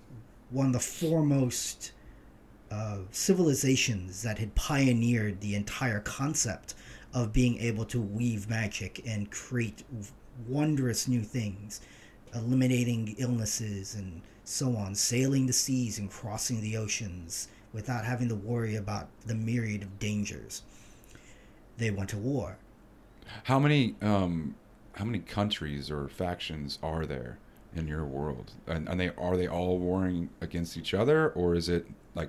[0.51, 1.93] one of the foremost
[2.71, 6.75] uh, civilizations that had pioneered the entire concept
[7.13, 9.85] of being able to weave magic and create
[10.49, 11.81] wondrous new things,
[12.35, 18.35] eliminating illnesses and so on, sailing the seas and crossing the oceans without having to
[18.35, 20.63] worry about the myriad of dangers.
[21.79, 22.57] They went to war.
[23.45, 24.55] How many um,
[24.93, 27.39] how many countries or factions are there
[27.75, 28.53] in your world?
[28.67, 32.29] And, and they are they all warring against each other, or is it like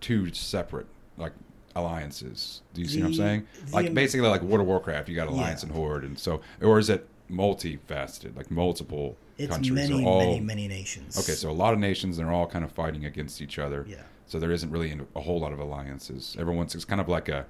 [0.00, 0.86] two separate
[1.18, 1.32] like
[1.76, 2.62] alliances?
[2.72, 3.46] Do you see what I'm saying?
[3.72, 5.68] Like am- basically like World of Warcraft, you got alliance Yeah.
[5.68, 9.72] and horde, and so or is it multifaceted, like multiple It's countries?
[9.90, 11.18] many, all, many, many nations.
[11.18, 13.86] Okay, so a lot of nations, they're all kind of fighting against each other.
[13.88, 14.02] Yeah.
[14.26, 16.36] So there isn't really a whole lot of alliances.
[16.38, 17.46] Everyone's it's kind of like a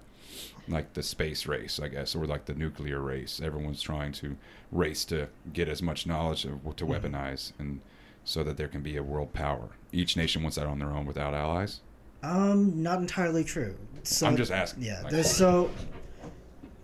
[0.69, 3.41] like the space race, I guess, or like the nuclear race.
[3.43, 4.37] Everyone's trying to
[4.71, 6.93] race to get as much knowledge of, to Mm-hmm.
[7.07, 7.81] weaponize, and
[8.25, 9.71] so that there can be a world power.
[9.93, 11.81] Each nation wants that on their own without allies.
[12.23, 13.77] Um, not entirely true.
[14.05, 15.71] So, I'm just asking, Yeah, like- there's so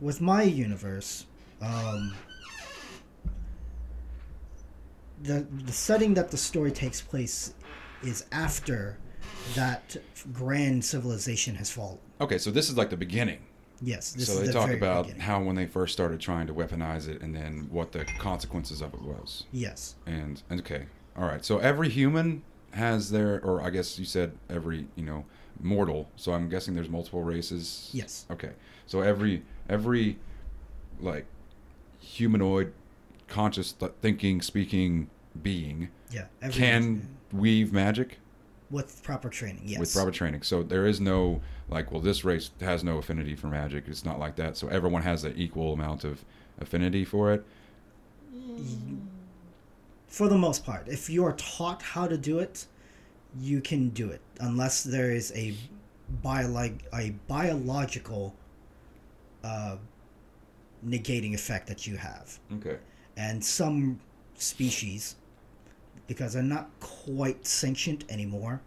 [0.01, 1.27] with my universe,
[1.63, 2.15] um,
[5.23, 7.55] the the setting that the story takes place
[8.03, 8.99] is after
[9.55, 9.97] that
[10.33, 11.99] grand civilization has fallen.
[12.21, 13.39] Okay, so this is like the beginning.
[13.83, 15.23] Yes, this so they the talk about beginning.
[15.23, 18.95] how when they first started trying to weaponize it, and then what the consequences of
[18.95, 19.45] it was.
[19.53, 21.45] yes, And and okay, all right.
[21.45, 25.25] So every human has their, or I guess you said every, you know,
[25.61, 26.09] mortal.
[26.17, 27.91] So I'm guessing there's multiple races.
[27.93, 28.51] yes, Okay.
[28.87, 30.19] So every every
[31.01, 31.27] like
[32.01, 32.73] humanoid,
[33.29, 35.11] conscious, th- thinking, speaking
[35.43, 36.27] being yeah.
[36.51, 38.19] can weave magic
[38.71, 39.63] with proper training.
[39.65, 40.43] Yes, with proper training.
[40.43, 43.85] So there is no like, well, this race has no affinity for magic.
[43.89, 44.57] It's not like that.
[44.57, 46.25] So everyone has an equal amount of
[46.61, 47.45] affinity for it.
[50.07, 50.89] for the most part.
[50.89, 52.67] If you are taught how to do it,
[53.39, 55.55] you can do it, unless there is a
[56.25, 58.35] biolog- a biological
[59.45, 59.77] uh,
[60.87, 62.39] negating effect that you have.
[62.55, 62.79] Okay.
[63.17, 64.01] And some
[64.35, 65.17] species,
[66.07, 68.61] because they're not quite sentient anymore,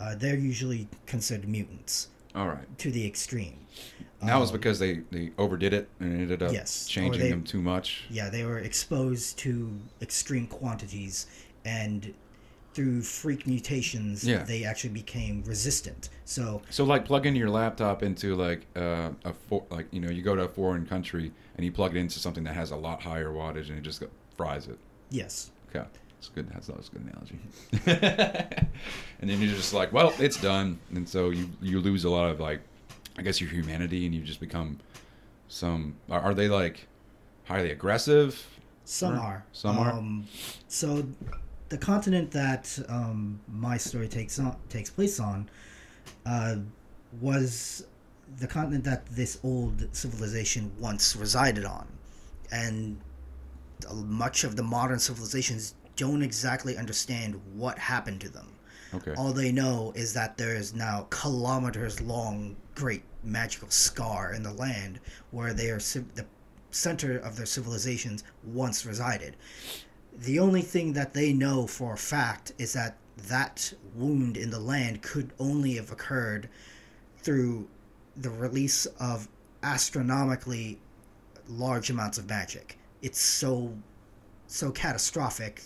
[0.00, 2.78] uh, they're usually considered mutants All right.
[2.78, 3.58] to the extreme.
[4.22, 7.44] That was Um, because they, they overdid it and ended up Yes, changing they- them
[7.44, 8.04] too much.
[8.10, 11.26] Yeah, they were exposed to extreme quantities,
[11.64, 12.12] and
[12.78, 14.44] through freak mutations, Yeah.
[14.44, 16.10] they actually became resistant.
[16.24, 20.22] So, So like plugging your laptop into like uh, a for, like you know you
[20.22, 23.02] go to a foreign country and you plug it into something that has a lot
[23.02, 24.04] higher wattage and it just
[24.36, 24.78] fries it.
[25.10, 25.84] yes, Okay,
[26.20, 26.48] it's good.
[26.52, 27.38] That's that was a good analogy.
[29.20, 32.30] and then you're just like, well, it's done, and so you you lose a lot
[32.30, 32.60] of like,
[33.18, 34.78] I guess your humanity, and you just become
[35.48, 35.96] some.
[36.08, 36.86] Are, are they like
[37.44, 38.46] highly aggressive?
[38.84, 39.44] some Or- are.
[39.52, 39.92] some are?
[39.92, 40.26] Um,
[40.68, 41.04] so,
[41.68, 45.48] the continent that um, my story takes on takes place on
[46.26, 46.56] uh,
[47.20, 47.86] was
[48.38, 51.86] the continent that this old civilization once resided on,
[52.52, 52.98] and
[53.94, 58.48] much of the modern civilizations don't exactly understand what happened to them.
[58.94, 59.14] Okay.
[59.16, 64.52] All they know is that there is now kilometers long, great magical scar in the
[64.52, 65.00] land
[65.30, 66.24] where they are the
[66.70, 69.36] center of their civilizations once resided.
[70.18, 72.96] The only thing that they know for a fact is that
[73.28, 76.48] that wound in the land could only have occurred
[77.18, 77.68] through
[78.16, 79.28] the release of
[79.62, 80.78] astronomically
[81.48, 82.78] large amounts of magic.
[83.02, 83.72] It's so
[84.48, 85.62] so catastrophic.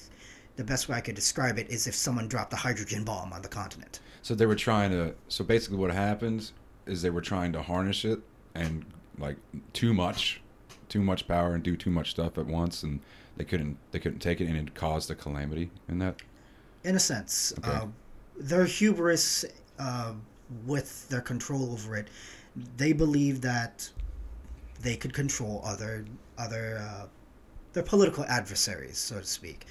[0.56, 3.40] The best way I could describe it is if someone dropped a hydrogen bomb on
[3.40, 4.00] the continent.
[4.20, 5.14] So they were trying to.
[5.28, 6.50] So basically, what happened
[6.86, 8.20] is they were trying to harness it
[8.54, 8.84] and
[9.18, 9.36] like
[9.72, 10.42] too much,
[10.88, 13.00] too much power and do too much stuff at once, and
[13.36, 13.76] they couldn't.
[13.92, 16.16] They couldn't take it, and it caused a calamity in that.
[16.84, 17.70] In a sense, Okay.
[17.70, 17.86] uh,
[18.36, 19.44] their hubris
[19.78, 20.12] uh,
[20.66, 22.08] with their control over it,
[22.76, 23.88] they believe that
[24.80, 26.04] they could control other
[26.38, 27.06] other uh,
[27.72, 29.66] their political adversaries, so to speak.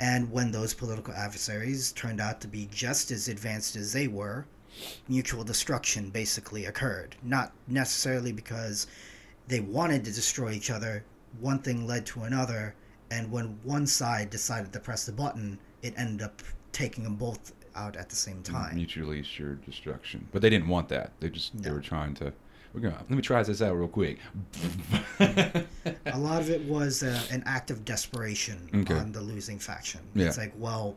[0.00, 4.44] And when those political adversaries turned out to be just as advanced as they were,
[5.08, 7.14] mutual destruction basically occurred.
[7.22, 8.86] Not necessarily because
[9.46, 11.04] they wanted to destroy each other,
[11.40, 12.74] one thing led to another,
[13.14, 17.52] and when one side decided to press the button, it ended up taking them both
[17.76, 18.74] out at the same time.
[18.74, 20.26] mutually assured destruction.
[20.32, 21.12] But they didn't want that.
[21.20, 22.32] They just they were trying to.
[22.72, 24.18] We're gonna let me try this out real quick.
[25.20, 28.94] A lot of it was uh, an act of desperation Okay.
[28.94, 30.00] on the losing faction.
[30.14, 30.26] Yeah.
[30.26, 30.96] It's like, well,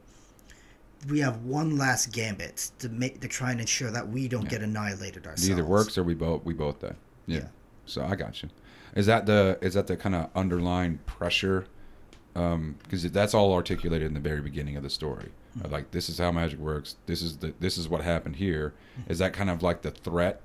[1.10, 4.50] we have one last gambit to make to try and ensure that we don't Yeah.
[4.50, 5.50] get annihilated it ourselves.
[5.52, 6.96] either works or we both we both die.
[7.28, 7.38] Yeah.
[7.40, 7.48] Yeah.
[7.86, 8.50] So I got you.
[8.96, 11.66] Is that the is that the kind of underlying pressure?
[12.84, 15.30] Because that's all articulated in the very beginning of the story.
[15.64, 16.96] Uh, Like this is how magic works.
[17.08, 18.74] This is the this is what happened here.
[19.08, 20.42] Is that kind of like the threat?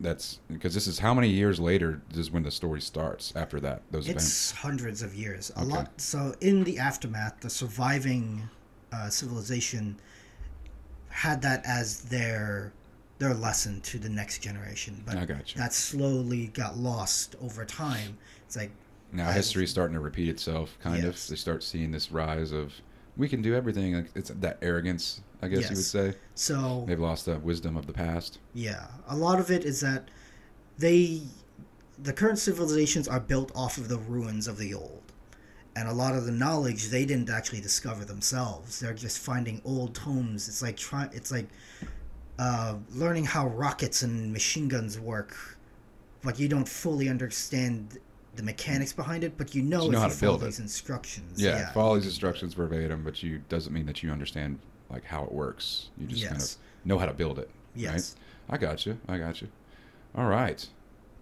[0.00, 3.58] That's because this is how many years later this is when the story starts after
[3.60, 4.24] that those events.
[4.26, 5.50] It's hundreds of years.
[5.56, 5.68] A Okay.
[5.68, 6.00] lot.
[6.00, 8.48] So in the aftermath, the surviving
[8.92, 9.96] uh, civilization
[11.08, 12.72] had that as their
[13.18, 15.02] their lesson to the next generation.
[15.04, 15.60] But I got you.
[15.60, 18.16] that slowly got lost over time.
[18.46, 18.70] It's like
[19.12, 20.76] Now I- history is starting to repeat itself.
[20.82, 21.24] Kind Yes.
[21.24, 21.30] of.
[21.30, 22.72] They start seeing this rise of
[23.16, 23.94] we can do everything.
[23.94, 25.20] Like it's that arrogance.
[25.40, 26.84] I guess you would say so.
[26.88, 28.38] they've lost the wisdom of the past.
[28.54, 30.08] Yeah, a lot of it is that
[30.78, 31.22] they,
[32.02, 35.02] the current civilizations are built off of the ruins of the old,
[35.76, 38.80] and a lot of the knowledge they didn't actually discover themselves.
[38.80, 40.48] They're just finding old tomes.
[40.48, 41.46] It's like trying It's like
[42.40, 45.36] uh, learning how rockets and machine guns work,
[46.22, 47.98] but you don't fully understand
[48.38, 49.36] the mechanics behind it.
[49.36, 50.46] But you know, You know how to follow build it.
[50.46, 51.42] these instructions.
[51.42, 55.32] Yeah, follow these instructions verbatim, but you doesn't mean that you understand like how it
[55.32, 55.90] works.
[55.98, 56.50] You just kind of
[56.86, 57.50] know how to build it.
[57.74, 58.16] Yes.
[58.48, 58.54] Right?
[58.54, 58.98] I got you.
[59.08, 59.48] I got you.
[60.14, 60.66] All right.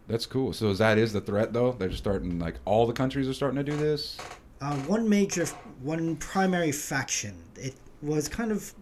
[0.07, 0.53] That's cool.
[0.53, 1.73] So is that is the threat though?
[1.73, 4.17] They're just starting like all the countries are starting to do this.
[4.61, 5.47] Uh, one major,
[5.83, 7.35] one primary faction.
[7.57, 8.73] It was kind of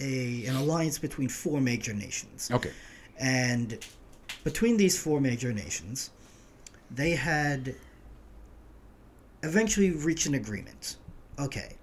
[0.00, 2.72] a an alliance between four major nations, Okay.
[3.18, 3.78] and
[4.42, 6.10] between these four major nations,
[6.90, 7.74] they had
[9.42, 10.96] eventually reached an agreement.
[11.38, 11.76] Okay,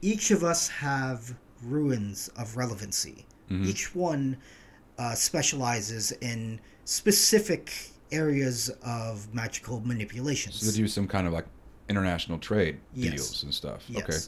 [0.00, 3.26] each of us have ruins of relevancy.
[3.50, 3.66] Mhm.
[3.66, 4.36] Each one
[4.98, 7.72] uh, specializes in specific
[8.10, 10.56] areas of magical manipulations.
[10.60, 11.46] So they do some kind of like
[11.88, 13.12] international trade Yes.
[13.12, 13.84] deals and stuff.
[13.88, 14.02] Yes.
[14.02, 14.18] Okay.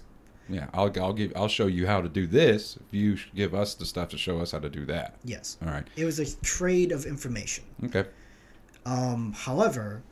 [0.56, 3.74] Yeah, I'll I'll give I'll show you how to do this if you give us
[3.74, 5.16] the stuff to show us how to do that.
[5.24, 5.56] Yes.
[5.64, 5.86] All right.
[5.96, 7.64] It was a trade of information.
[7.84, 8.04] Okay.
[8.86, 10.02] Um, however,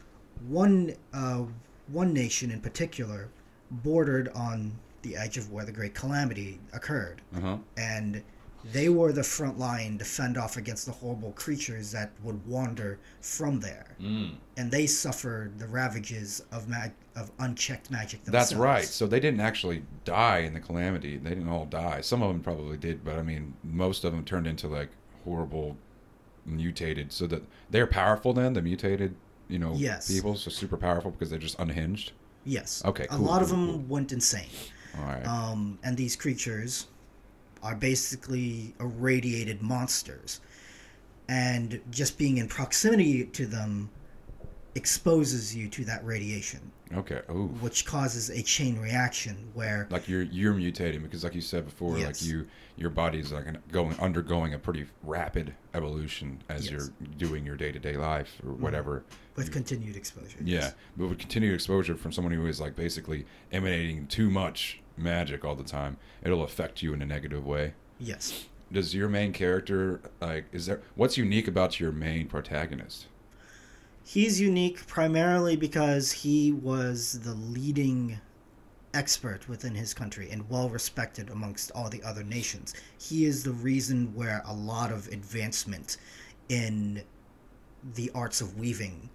[0.49, 1.45] one uh,
[1.89, 3.29] one nation in particular
[3.71, 7.57] bordered on the edge of where the Great Calamity occurred, Uh huh.
[7.77, 8.23] and
[8.73, 12.99] they were the front line to fend off against the horrible creatures that would wander
[13.21, 14.37] from there, Mm.
[14.57, 18.51] and they suffered the ravages of mag- of unchecked magic themselves.
[18.51, 18.85] That's right.
[18.85, 21.17] So they didn't actually die in the calamity.
[21.19, 22.01] They didn't all die.
[22.03, 24.91] Some of them probably did, but I mean, most of them turned into like
[25.25, 25.77] horrible,
[26.47, 27.13] mutated.
[27.13, 28.33] So that they're powerful.
[28.33, 29.15] Then the mutated,
[29.49, 30.11] you know, Yes.
[30.11, 30.37] people.
[30.37, 32.13] So super powerful because they're just unhinged.
[32.45, 32.83] Yes.
[32.85, 33.79] Okay, A cool, lot of them cool.
[33.89, 34.49] went insane.
[34.99, 35.25] All right.
[35.27, 36.87] Um, and these creatures
[37.63, 40.41] are basically irradiated monsters.
[41.29, 43.89] And just being in proximity to them
[44.75, 46.61] exposes you to that radiation,
[46.97, 47.21] okay.
[47.29, 47.47] Oh.
[47.61, 51.99] which causes a chain reaction where Like you're you're mutating because, like you said before,
[51.99, 52.07] Yes.
[52.07, 56.85] like you your body's like going undergoing a pretty rapid evolution as Yes.
[56.85, 57.05] Mm-hmm.
[57.05, 59.05] you're doing your day to day life or whatever.
[59.37, 60.39] with continued exposure.
[60.45, 60.75] Yeah, yes.
[60.97, 65.55] but with continued exposure from someone who is like basically emanating too much magic all
[65.55, 67.73] the time, it'll affect you in a negative way.
[67.99, 68.47] Yes.
[68.71, 73.07] Does your main character like is there what's unique about your main protagonist?
[74.05, 78.21] He's unique primarily because he was the leading
[78.95, 82.75] expert within his country and well respected amongst all the other nations.
[82.99, 85.97] He is the reason where a lot of advancement
[86.49, 87.03] in
[87.95, 89.09] the arts of weaving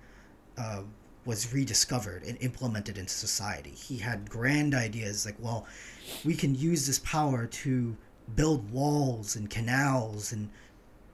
[0.58, 0.82] uh,
[1.26, 3.72] was rediscovered and implemented into society.
[3.72, 5.68] He had grand ideas like, well,
[6.26, 7.96] we can use this power to
[8.36, 10.50] build walls and canals and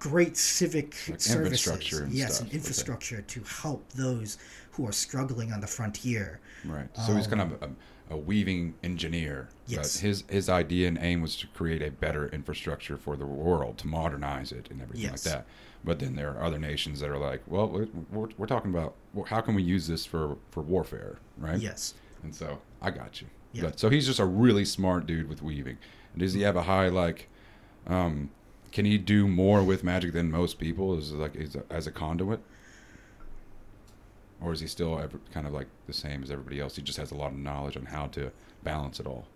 [0.09, 1.35] great civic Like services.
[1.35, 2.57] infrastructure and yes, stuff, and okay.
[2.57, 4.37] infrastructure to help those
[4.71, 6.39] who are struggling on the frontier.
[6.65, 6.87] Right.
[7.05, 7.69] So he's kind Um, of a,
[8.15, 9.49] a weaving engineer.
[9.67, 9.95] Yes.
[9.95, 13.77] But his his idea and aim was to create a better infrastructure for the world,
[13.79, 15.25] to modernize it and everything Yes.
[15.25, 15.45] like that.
[15.85, 18.95] But then there are other nations that are like, well, we're, we're, we're talking about
[19.27, 21.59] how can we use this for for warfare, right?
[21.59, 21.93] Yes.
[22.23, 23.27] And so I got you.
[23.53, 23.63] Yeah.
[23.63, 25.77] But, so he's just a really smart dude with weaving.
[26.13, 27.29] And Does he have a high like?
[27.87, 28.29] Um,
[28.73, 30.97] can he do more with magic than most people?
[30.97, 32.41] Is like is a, as a conduit,
[34.41, 36.75] or is he still ever, kind of like the same as everybody else?
[36.75, 38.31] He just has a lot of knowledge on how to
[38.63, 39.27] balance it all.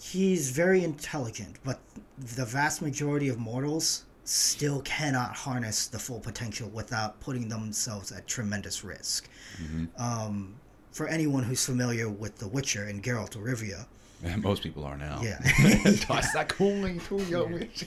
[0.00, 1.78] He's very intelligent, but
[2.18, 8.26] the vast majority of mortals still cannot harness the full potential without putting themselves at
[8.26, 9.28] tremendous risk.
[9.56, 10.56] hmm Um,
[10.90, 13.86] for anyone who's familiar with The Witcher and Geralt of Rivia,
[14.38, 15.20] most people are now.
[15.22, 15.38] Yeah.
[16.00, 17.86] Toss that coin to your witch.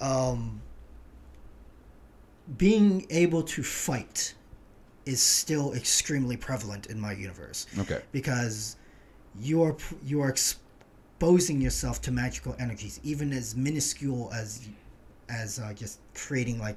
[0.00, 0.60] um,
[2.56, 4.34] being able to fight
[5.06, 8.02] is still extremely prevalent in my universe Okay.
[8.12, 8.76] because
[9.40, 14.68] you are you are exposing yourself to magical energies, even as minuscule as
[15.28, 16.76] as uh, just creating like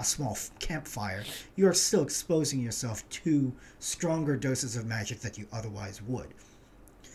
[0.00, 1.22] a small f- campfire,
[1.56, 6.28] you are still exposing yourself to stronger doses of magic that you otherwise would.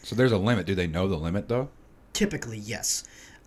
[0.03, 0.67] So there's a limit.
[0.67, 1.69] Do they know the limit though?
[2.13, 3.03] Typically, yes.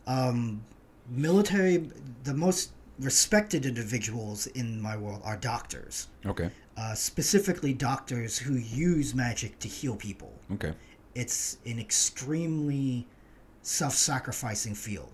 [0.06, 0.62] Um,
[1.08, 1.88] military,
[2.24, 6.50] the most respected individuals in my world are doctors, Okay.
[6.76, 10.34] uh, specifically doctors who use magic to heal people.
[10.54, 10.72] Okay.
[11.14, 13.06] It's an extremely
[13.62, 15.12] self sacrificing field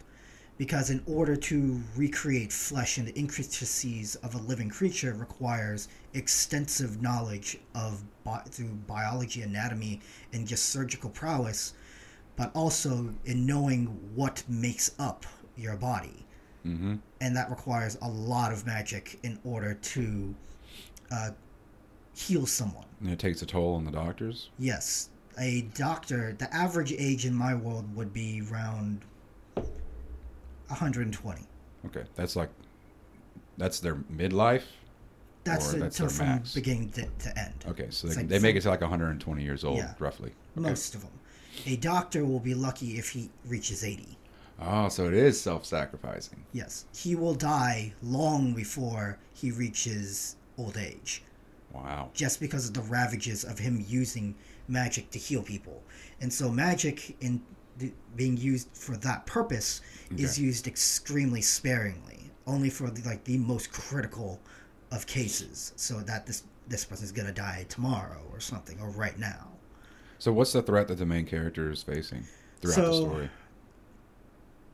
[0.57, 7.03] because, in order to recreate flesh and the intricacies of a living creature, requires extensive
[7.03, 10.01] knowledge of bi- through biology, anatomy,
[10.33, 11.75] and just surgical prowess,
[12.37, 15.27] but also in knowing what makes up
[15.57, 16.21] your body
[16.67, 16.95] Mm-hmm.
[17.21, 20.35] and that requires a lot of magic in order to
[21.11, 21.29] uh,
[22.15, 22.87] heal someone.
[23.03, 24.49] And it takes a toll on the doctors.
[24.59, 29.03] Yes, a doctor, the average age in my world would be around
[30.69, 31.43] 120.
[31.87, 32.05] Okay.
[32.15, 32.51] That's like,
[33.59, 34.63] that's their midlife.
[35.45, 36.55] That's Or that's until their from max.
[36.55, 37.65] beginning to, to end.
[37.69, 37.87] Okay.
[37.91, 39.95] So they, like they make it to like 120 years old, Yeah.
[39.99, 40.33] roughly.
[40.57, 40.69] Okay.
[40.69, 41.11] Most of them.
[41.67, 44.19] A doctor will be lucky if he reaches 80.
[44.61, 46.45] Oh, so it is self-sacrificing.
[46.53, 51.23] Yes, he will die long before he reaches old age.
[51.73, 52.11] Wow.
[52.15, 54.37] just because of the ravages of him using
[54.69, 55.83] magic to heal people.
[56.21, 57.43] And so magic in
[57.79, 59.81] the, being used for that purpose
[60.17, 64.41] is used extremely sparingly, only for the, like the most critical
[64.93, 69.49] of cases, so that this this person's gonna die tomorrow or something or right now.
[70.19, 72.25] So what's the threat that the main character is facing
[72.61, 73.31] throughout the story?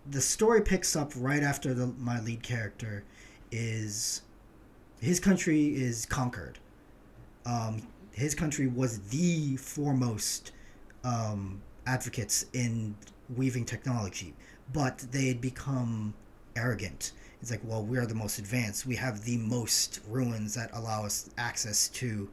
[0.08, 3.04] the story picks up right after the, my lead character
[3.50, 4.22] is
[5.00, 6.58] his country is conquered.
[7.46, 10.52] Um, his country was the foremost
[11.04, 12.94] um, advocates in
[13.36, 14.34] weaving technology,
[14.72, 16.14] but they had become
[16.56, 17.12] arrogant.
[17.40, 18.86] It's like, well, we're the most advanced.
[18.86, 22.28] We have the most ruins that allow us access to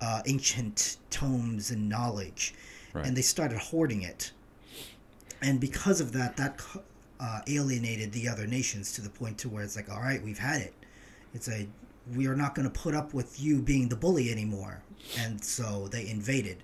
[0.00, 2.54] uh, ancient tomes and knowledge,
[2.92, 3.06] Right.
[3.06, 4.30] and they started hoarding it.
[5.42, 6.60] And because of that, that
[7.18, 10.38] uh, alienated the other nations to the point to where it's like, all right, we've
[10.38, 10.74] had it.
[11.34, 11.66] It's a
[12.14, 14.82] we are not going to put up with you being the bully anymore.
[15.18, 16.62] And so they invaded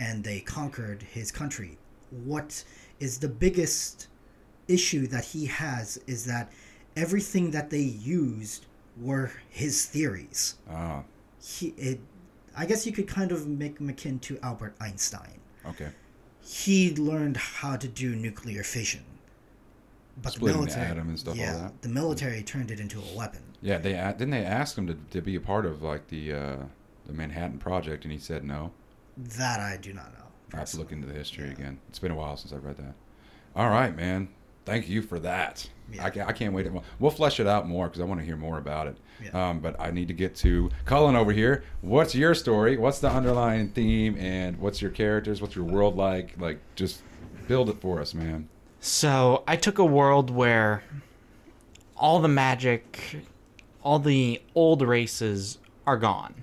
[0.00, 1.78] and they conquered his country.
[2.24, 2.64] What
[2.98, 4.08] is the biggest
[4.66, 6.50] issue that he has is that
[6.96, 8.66] everything that they used
[9.00, 10.56] were his theories.
[10.68, 11.04] Ah,
[11.40, 12.00] He, it,
[12.56, 15.38] I guess you could kind of make him akin to Albert Einstein.
[15.66, 15.90] okay.
[16.42, 19.04] He learned how to do nuclear fission,
[20.22, 23.42] but Splitting the military, atom and stuff, yeah, the military turned it into a weapon.
[23.60, 26.56] Yeah, they didn't they ask him to, to be a part of like the uh,
[27.06, 28.72] the Manhattan Project, and he said no.
[29.38, 30.24] That I do not know.
[30.54, 31.52] I have to look into the history Yeah.
[31.52, 31.78] again.
[31.88, 32.94] It's been a while since I read that.
[33.54, 34.28] All right, man.
[34.64, 35.68] Thank you for that.
[35.92, 36.04] Yeah.
[36.04, 36.64] I, I can't wait.
[36.64, 38.96] To, we'll flesh it out more because I want to hear more about it.
[39.22, 39.50] Yeah.
[39.50, 41.64] Um, but I need to get to Cullen over here.
[41.80, 42.76] What's your story?
[42.76, 44.16] What's the underlying theme?
[44.18, 45.40] And what's your characters?
[45.42, 46.34] What's your world like?
[46.38, 47.02] Like, just
[47.48, 48.48] build it for us, man.
[48.80, 50.82] So I took a world where
[51.96, 53.16] all the magic,
[53.82, 56.34] all the old races are gone.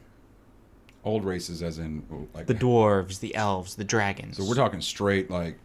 [1.07, 2.03] Old races, as in
[2.33, 4.35] like The dwarves, the elves, the dragons.
[4.35, 5.57] So we're talking straight like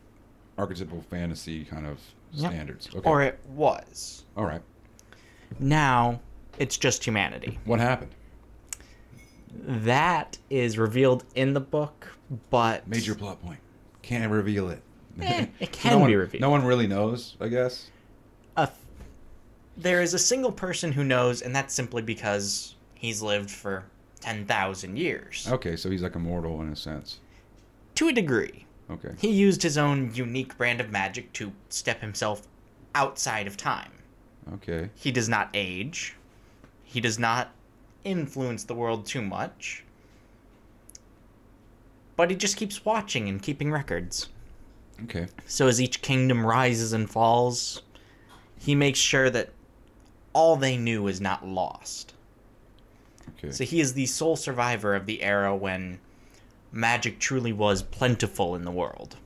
[0.56, 1.98] archetypal fantasy kind of
[2.34, 2.50] Yep.
[2.52, 2.88] standards.
[2.94, 3.10] Okay.
[3.10, 4.24] Or it was.
[4.36, 4.62] All right.
[5.58, 6.20] Now
[6.58, 7.58] it's just humanity.
[7.64, 8.12] What happened?
[9.54, 12.06] That is revealed in the book,
[12.50, 13.58] but Major plot point.
[14.02, 14.80] Can't reveal it.
[15.20, 16.40] Eh, it can no one, be revealed.
[16.40, 17.90] No one really knows, I guess.
[18.56, 18.70] a,
[19.76, 23.84] there is a single person who knows, and that's simply because he's lived for
[24.22, 25.48] 10,000 years.
[25.50, 27.20] Okay, so he's like immortal in a sense.
[27.96, 28.64] To a degree.
[28.90, 29.10] Okay.
[29.18, 32.46] He used his own unique brand of magic to step himself
[32.94, 33.92] outside of time.
[34.54, 34.90] Okay.
[34.94, 36.16] He does not age.
[36.84, 37.52] He does not
[38.04, 39.84] influence the world too much.
[42.16, 44.28] But he just keeps watching and keeping records.
[45.04, 45.26] Okay.
[45.46, 47.82] So as each kingdom rises and falls,
[48.58, 49.50] he makes sure that
[50.32, 52.14] all they knew is not lost.
[53.38, 53.52] Okay.
[53.52, 55.98] So he is the sole survivor of the era when
[56.70, 59.16] magic truly was plentiful in the world.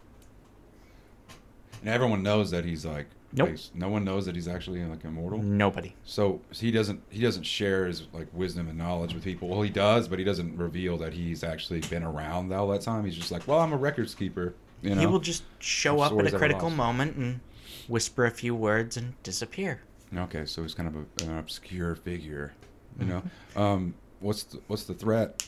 [1.80, 3.57] And everyone knows that he's like Nope.
[3.74, 5.42] no one knows that he's actually like immortal.
[5.42, 5.94] Nobody.
[6.05, 9.49] So he doesn't he doesn't share his like wisdom and knowledge with people.
[9.49, 13.05] Well, he does, but he doesn't reveal that he's actually been around all that time.
[13.05, 14.55] He's just like, well, I'm a records keeper.
[14.82, 15.01] You know.
[15.01, 17.40] He will just show up at a critical moment and
[17.88, 19.80] whisper a few words and disappear.
[20.16, 22.53] Okay, so he's kind of a, an obscure figure.
[22.99, 23.22] You know.
[23.55, 23.94] Um.
[24.20, 25.47] What's the, what's the threat?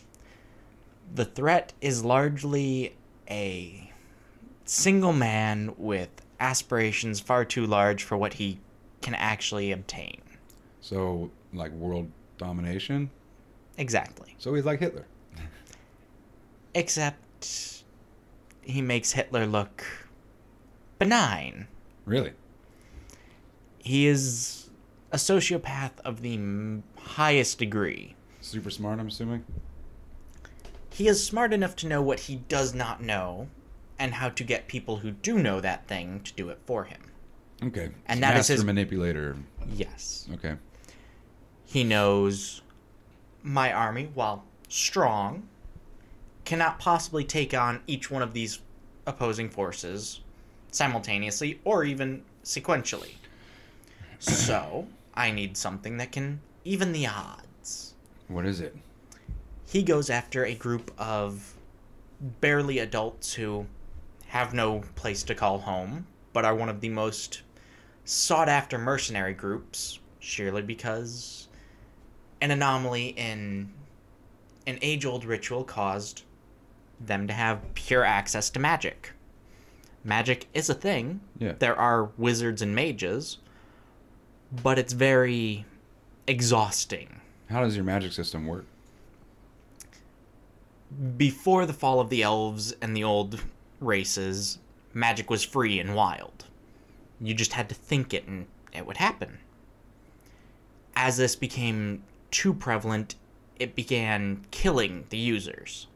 [1.14, 2.94] The threat is largely
[3.30, 3.90] a
[4.66, 8.60] single man with aspirations far too large for what he
[9.00, 10.20] can actually obtain.
[10.80, 13.10] So like world domination.
[13.78, 14.34] Exactly.
[14.38, 15.06] So he's like Hitler.
[16.74, 17.82] Except
[18.60, 19.84] he makes Hitler look
[20.98, 21.68] benign.
[22.04, 22.32] Really?
[23.78, 24.68] He is
[25.10, 26.36] a sociopath of the
[27.08, 28.14] highest degree.
[28.40, 29.44] Super smart, I'm assuming.
[30.90, 33.48] He is smart enough to know what he does not know
[33.98, 37.00] and how to get people who do know that thing to do it for him.
[37.62, 37.90] Okay.
[38.06, 39.36] And that is his- manipulator.
[39.74, 40.28] Yes.
[40.34, 40.54] Okay.
[41.64, 42.62] He knows
[43.42, 45.48] my army, while strong,
[46.44, 48.60] cannot possibly take on each one of these
[49.06, 50.20] opposing forces
[50.70, 53.14] simultaneously or even sequentially.
[54.18, 57.94] So, I need something that can even the odds.
[58.28, 58.76] What is it?
[59.66, 61.54] He goes after a group of
[62.42, 63.66] barely adults who
[64.26, 67.40] have no place to call home, but are one of the most
[68.04, 71.48] sought after mercenary groups, surely because
[72.42, 73.72] an anomaly in
[74.66, 76.22] an age old ritual caused
[77.00, 79.12] them to have pure access to magic.
[80.04, 81.20] Magic is a thing.
[81.38, 81.54] Yeah.
[81.58, 83.38] There are wizards and mages,
[84.62, 85.64] but it's very
[86.28, 87.20] exhausting.
[87.50, 88.66] How does your magic system work?
[91.16, 93.40] before the fall of the elves and the old
[93.80, 94.58] races,
[94.94, 96.46] magic was free and wild.
[97.20, 99.38] You just had to think it and it would happen.
[100.96, 103.14] As this became too prevalent,
[103.58, 105.86] it began killing the users.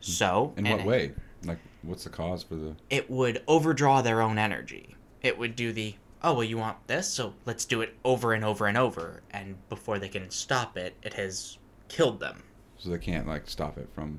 [0.00, 1.12] So, In what way?
[1.44, 2.74] Like, what's the cause for the?
[2.90, 4.94] It would overdraw their own energy.
[5.22, 5.94] It would do the,
[6.26, 9.22] oh, well, you want this, so let's do it over and over and over.
[9.30, 11.56] And before they can stop it, it has
[11.88, 12.42] killed them.
[12.78, 14.18] So they can't like stop it from,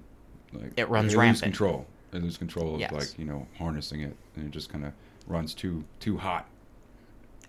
[0.54, 0.72] like.
[0.78, 1.44] It runs they lose rampant.
[1.44, 1.86] control.
[2.12, 2.92] They lose control of Yes.
[2.94, 4.94] like you know harnessing it, and it just kind of
[5.28, 6.48] runs too too hot.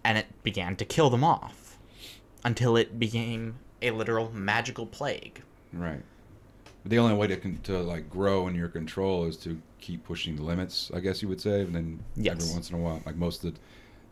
[0.04, 1.78] and it began to kill them off
[2.44, 5.42] until it became a literal magical plague.
[5.72, 6.02] Right.
[6.82, 10.34] But the only way to to like grow in your control is to keep pushing
[10.36, 11.60] the limits, I guess you would say.
[11.62, 12.40] And then Yes.
[12.42, 13.60] every once in a while, like most of, the,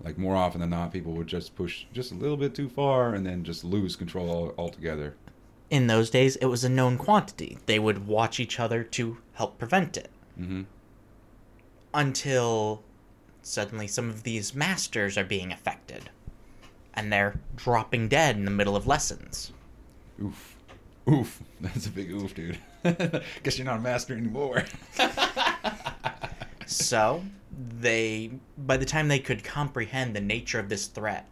[0.03, 3.15] like more often than not, people would just push just a little bit too far
[3.15, 5.15] and then just lose control altogether.
[5.71, 7.59] In those days, it was a known quantity.
[7.67, 10.63] They would watch each other to help prevent it Mm-hmm.
[11.95, 12.83] until
[13.43, 16.11] suddenly some of these masters are being affected
[16.95, 19.53] and they're dropping dead in the middle of lessons.
[20.23, 20.57] Oof.
[21.11, 21.43] Oof.
[21.61, 22.59] That's a big oof, dude.
[23.43, 24.65] Guess you're not a master anymore.
[26.69, 27.23] So,
[27.81, 31.27] they by the time they could comprehend the nature of this threat,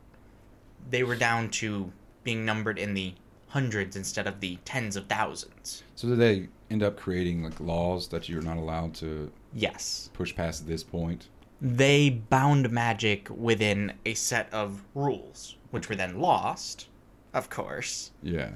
[0.90, 3.14] they were down to being numbered in the
[3.48, 5.82] hundreds instead of the tens of thousands.
[5.94, 10.10] so did they end up creating like laws that you're not allowed to Yes.
[10.12, 11.28] push past this point?
[11.60, 16.88] They bound magic within a set of rules, which were then lost,
[17.32, 18.50] of course, Yeah.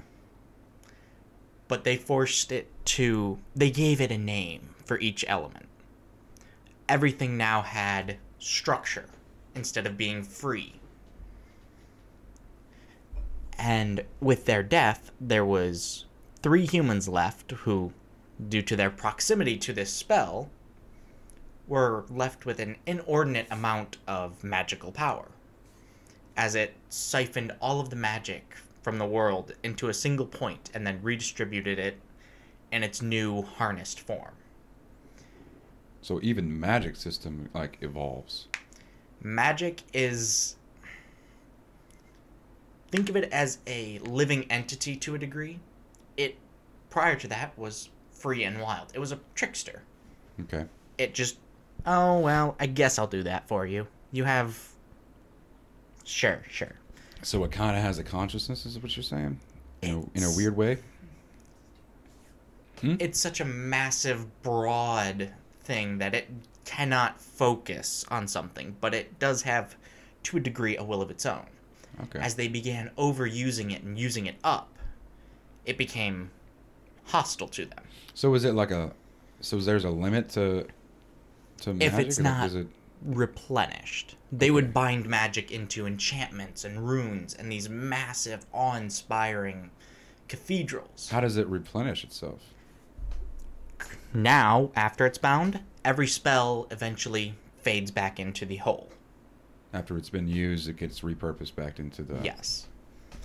[1.68, 3.38] but they forced it to.
[3.54, 5.66] They gave it a name for each element.
[6.88, 9.06] Everything now had structure
[9.54, 10.74] instead of being free.
[13.58, 16.06] And with their death, there was
[16.42, 17.92] three humans left who,
[18.48, 20.48] due to their proximity to this spell,
[21.66, 25.28] were left with an inordinate amount of magical power,
[26.36, 30.86] as it siphoned all of the magic from the world into a single point and
[30.86, 32.00] then redistributed it
[32.72, 34.37] in its new harnessed form.
[36.02, 38.48] So even magic system like evolves.
[39.22, 40.56] Magic is.
[42.90, 45.58] Think of it as a living entity to a degree.
[46.16, 46.36] It,
[46.88, 48.88] prior to that, was free and wild.
[48.94, 49.82] It was a trickster.
[50.42, 50.64] Okay.
[50.98, 51.36] it just
[51.84, 54.56] oh well i guess i'll do that for you you have
[56.04, 56.76] sure sure
[57.22, 59.40] So it kind of has a consciousness, is what you're saying?
[59.82, 60.78] In a, in a weird way?
[62.80, 62.94] Hmm?
[63.00, 65.32] it's such a massive broad
[65.68, 66.26] thing that it
[66.64, 69.76] cannot focus on something but it does have
[70.22, 71.46] to a degree a will of its own
[72.04, 72.18] Okay.
[72.20, 74.68] as they began overusing it and using it up
[75.66, 76.30] it became
[77.04, 78.92] hostile to them So is it like a?
[79.40, 80.66] So is there's a limit to
[81.62, 81.92] to magic?
[81.92, 82.66] If it's not- it
[83.04, 84.16] replenished.
[84.32, 89.70] They would bind magic into enchantments and runes and these massive, awe inspiring
[90.28, 91.08] cathedrals.
[91.10, 92.40] how does it replenish itself?
[94.12, 98.90] Now, after it's bound, every spell eventually fades back into the whole.
[99.72, 102.18] After it's been used, it gets repurposed back into the.
[102.22, 102.66] Yes.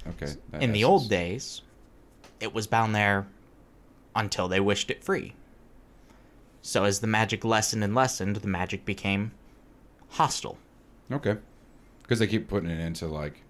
[0.08, 0.34] Okay.
[0.60, 1.62] In the old days,
[2.42, 3.28] it was bound there
[4.16, 5.34] until they wished it free.
[6.62, 9.32] So as the magic lessened and lessened, the magic became
[10.10, 10.58] hostile.
[11.12, 11.38] Okay.
[12.02, 13.42] Because they keep putting it into like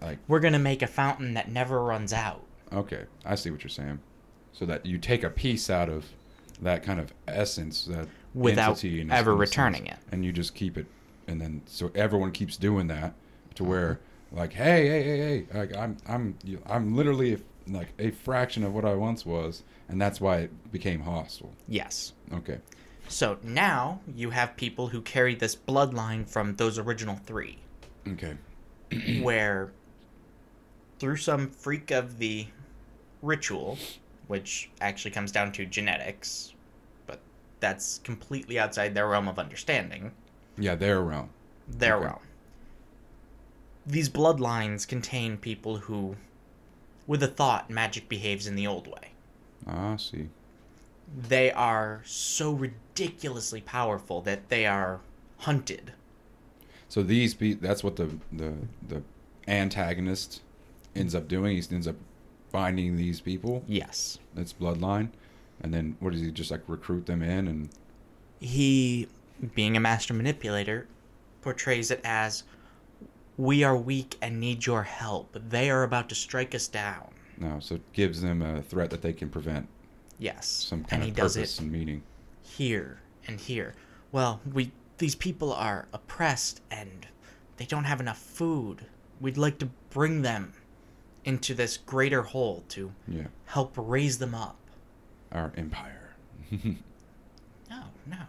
[0.00, 2.42] like We're gonna make a fountain that never runs out.
[2.72, 4.00] okay, I see what you're saying.
[4.52, 6.04] So that you take a piece out of
[6.62, 10.12] that kind of essence, that Without ever returning sense, it.
[10.14, 10.86] and you just keep it,
[11.26, 13.14] and then so everyone keeps doing that
[13.56, 13.70] to Uh-huh.
[13.70, 14.00] where
[14.30, 18.74] like, hey, hey, hey, hey, like I'm, I'm, you- I'm literally like a fraction of
[18.74, 21.52] what I once was, and that's why it became hostile.
[21.66, 22.12] Yes.
[22.32, 22.58] Okay,
[23.08, 27.58] So now you have people who carry this bloodline from those original three,
[28.06, 28.36] okay,
[29.20, 29.70] where
[30.98, 32.46] through some freak of the
[33.22, 33.78] ritual,
[34.28, 36.54] which actually comes down to genetics,
[37.06, 37.20] but
[37.60, 40.12] that's completely outside their realm of understanding,
[40.56, 41.30] yeah, their realm.
[41.68, 42.04] their Okay.
[42.06, 42.20] realm.
[43.86, 46.16] These bloodlines contain people who,
[47.06, 49.12] with a thought, magic behaves in the old way.
[49.66, 50.28] Ah, I see.
[51.28, 55.00] They are so ridiculously powerful that they are
[55.38, 55.92] hunted.
[56.88, 58.54] So these be that's what the the
[58.86, 59.02] the
[59.46, 60.42] antagonist
[60.94, 61.56] ends up doing.
[61.56, 61.96] He ends up
[62.50, 63.62] finding these people.
[63.66, 64.18] Yes.
[64.34, 65.08] That's bloodline,
[65.62, 67.68] and then what does he just like recruit them in and
[68.40, 69.08] he,
[69.54, 70.86] being a master manipulator,
[71.42, 72.44] portrays it as
[73.36, 75.36] we are weak and need your help.
[75.48, 77.08] They are about to strike us down.
[77.38, 77.58] no?
[77.60, 79.68] So it gives them a threat that they can prevent
[80.18, 80.46] Yes.
[80.46, 82.02] some and kind he of does purpose it and meaning.
[82.42, 83.74] here and here.
[84.12, 87.06] Well, we these people are oppressed and
[87.56, 88.84] they don't have enough food.
[89.20, 90.52] We'd like to bring them
[91.28, 94.56] into this greater whole to Yeah, help raise them up.
[95.30, 96.14] our empire.
[97.70, 98.22] No, no.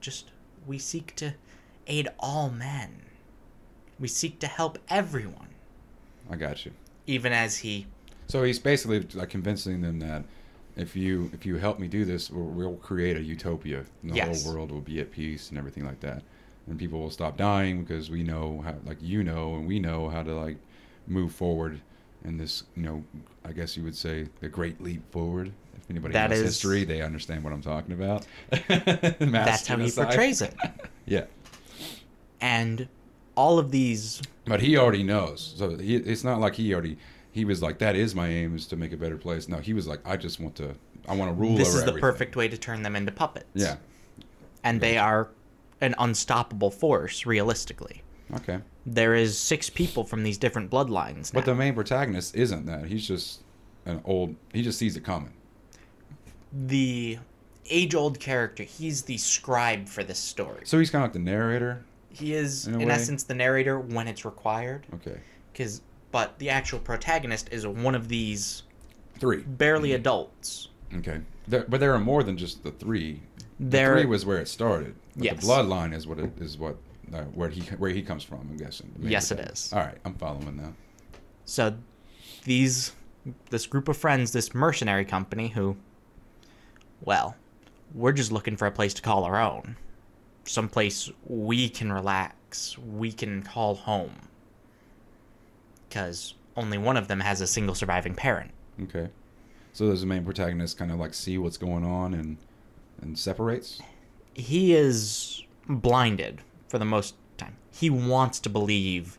[0.00, 0.30] Just
[0.68, 1.34] we seek to
[1.88, 3.02] aid all men.
[3.98, 5.48] We seek to help everyone.
[6.30, 6.70] I got you.
[7.08, 7.86] Even as he
[8.28, 10.22] So he's basically like convincing them that
[10.76, 13.84] if you if you help me do this, we'll, we'll create a utopia.
[14.02, 14.44] And the Yes.
[14.44, 16.22] whole world will be at peace and everything like that.
[16.68, 20.08] And people will stop dying because we know how, like you know, and we know
[20.08, 20.58] how to like
[21.08, 21.80] move forward
[22.24, 22.64] in this.
[22.76, 23.04] You know,
[23.44, 25.52] I guess you would say the great leap forward.
[25.76, 28.26] If anybody That knows is- history, they understand what I'm talking about.
[28.68, 30.54] that's how he portrays it.
[31.06, 31.26] Yeah,
[32.40, 32.88] And
[33.34, 35.54] all of these but he already knows.
[35.58, 36.96] So he, it's not like he already.
[37.32, 39.74] He was like, "That is my aim, is to make a better place." No, he
[39.74, 40.74] was like, "I just want to.
[41.06, 43.46] I want to rule." this is the everything." perfect way to turn them into puppets.
[43.54, 43.76] Yeah.
[44.62, 45.28] And they are
[45.82, 48.02] an unstoppable force realistically.
[48.36, 48.60] Okay.
[48.86, 51.40] There is six people from these different bloodlines now.
[51.40, 52.86] But the main protagonist isn't that.
[52.86, 53.40] He's just
[53.86, 54.34] an old.
[54.52, 55.32] He just sees it coming.
[56.52, 57.18] the
[57.66, 60.62] age-old character, he's the scribe for this story.
[60.64, 61.84] So he's kind of like the narrator.
[62.10, 64.86] He is, In in, essence, the narrator when it's required.
[64.94, 65.18] Okay.
[65.52, 65.80] Because,
[66.12, 68.62] but the actual protagonist is one of these
[69.18, 69.42] Three.
[69.42, 69.96] barely mm-hmm.
[69.96, 70.68] adults.
[70.98, 71.20] Okay.
[71.48, 73.20] There, but there are more than just the three.
[73.58, 74.94] The There, three was where it started.
[75.16, 75.40] But Yes.
[75.40, 76.56] The bloodline is what it is.
[76.56, 76.76] What
[77.14, 78.40] uh, where he where he comes from.
[78.40, 78.92] I'm guessing.
[78.98, 79.72] main Yes, it is.
[79.72, 79.98] All right.
[80.04, 80.74] I'm following now.
[81.44, 81.74] so
[82.44, 82.92] these,
[83.50, 85.76] this group of friends, this mercenary company, who,
[87.02, 87.36] well,
[87.94, 89.76] we're just looking for a place to call our own,
[90.44, 94.28] some place we can relax, we can call home.
[95.88, 98.50] Because only one of them has a single surviving parent.
[98.82, 99.08] Okay.
[99.72, 102.36] So does the main protagonist kind of like see what's going on and
[103.00, 103.80] and separates?
[104.34, 106.40] he is blinded
[106.74, 107.54] for the most time.
[107.70, 109.16] He wants to believe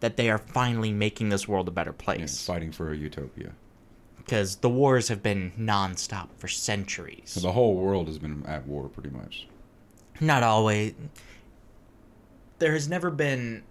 [0.00, 3.52] that they are finally making this world a better Yeah, place fighting for a utopia.
[4.16, 7.24] because the wars have been nonstop for centuries.
[7.26, 9.48] So the whole world has been at war pretty much.
[10.18, 10.94] Not always.
[12.58, 13.64] There has never been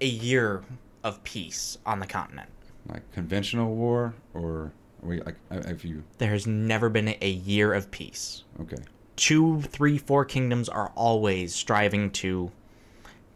[0.00, 0.64] a year
[1.04, 2.50] of peace on the continent.
[2.88, 4.72] Like conventional war or
[5.02, 8.42] are we like if you There has never been a year of peace.
[8.60, 8.82] okay.
[9.20, 12.50] Two, three, four kingdoms are always striving to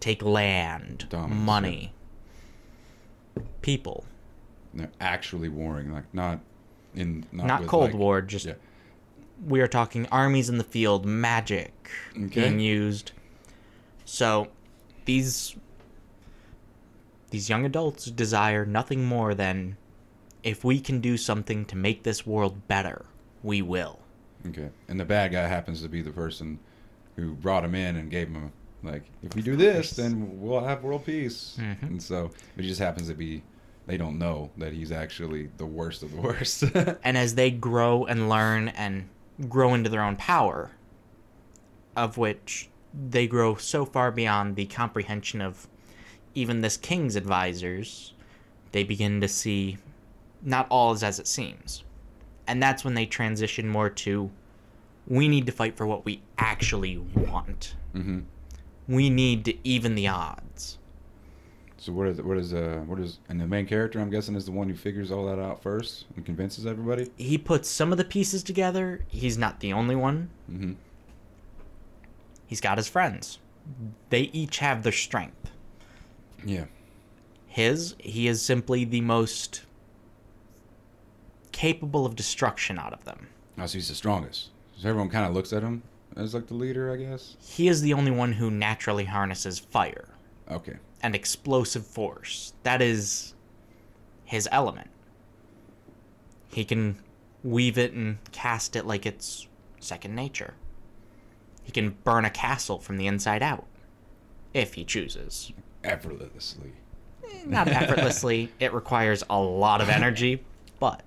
[0.01, 1.45] take land, Dominance, yeah.
[1.45, 1.93] money,
[3.61, 4.05] people.
[4.73, 6.41] They're actually warring, like not
[6.95, 8.55] in not, not with, Cold like- War, just yeah.
[9.47, 12.29] we are talking armies in the field, magic Okay.
[12.41, 13.13] being used.
[14.07, 14.49] So
[15.05, 15.55] these
[17.31, 19.77] these young adults desire nothing more than
[20.43, 23.05] if we can do something to make this world better,
[23.43, 23.99] we will.
[24.49, 26.59] Okay, and the bad guy happens to be the person
[27.17, 30.83] who brought him in and gave him like, if we do this, then we'll have
[30.83, 31.57] world peace.
[31.59, 31.83] Mhm.
[31.83, 33.43] And so it just happens to be
[33.87, 36.63] they don't know that he's actually the worst of the worst.
[37.05, 39.09] And as they grow and learn and
[39.49, 40.71] grow into their own power,
[41.97, 45.67] of which they grow so far beyond the comprehension of
[46.35, 48.13] even this king's advisors,
[48.73, 49.79] they begin to see
[50.43, 51.84] not all is as it seems.
[52.47, 54.31] And that's when they transition more to
[55.07, 57.75] we need to fight for what we actually want.
[57.93, 58.21] hmm
[58.89, 60.79] We need to even the odds.
[61.77, 64.47] So what is what is uh what is and the main character I'm guessing is
[64.47, 67.11] the one who figures all that out first and convinces everybody.
[67.17, 69.05] He puts some of the pieces together.
[69.09, 70.31] He's not the only one.
[70.51, 70.73] Mm-hmm.
[72.47, 73.39] He's got his friends.
[74.11, 75.51] They each have their strength.
[76.45, 76.67] Yeah.
[77.47, 79.64] His, he is simply the most
[81.55, 83.29] capable of destruction out of them.
[83.57, 84.51] Oh, so he's the strongest.
[84.77, 85.85] So everyone kind of looks at him
[86.17, 87.37] as like the leader, I guess.
[87.41, 90.09] He is the only one who naturally harnesses fire
[90.51, 90.75] Okay.
[91.03, 92.53] and explosive force.
[92.65, 93.35] That is
[94.25, 94.91] his element.
[96.49, 96.99] He can
[97.45, 99.47] weave it and cast it like it's
[99.81, 100.55] second nature.
[101.63, 103.67] He can burn a castle from the inside out,
[104.53, 105.53] if he chooses.
[105.85, 106.73] Effortlessly.
[107.47, 110.43] Not effortlessly, it requires a lot of energy,
[110.81, 111.03] but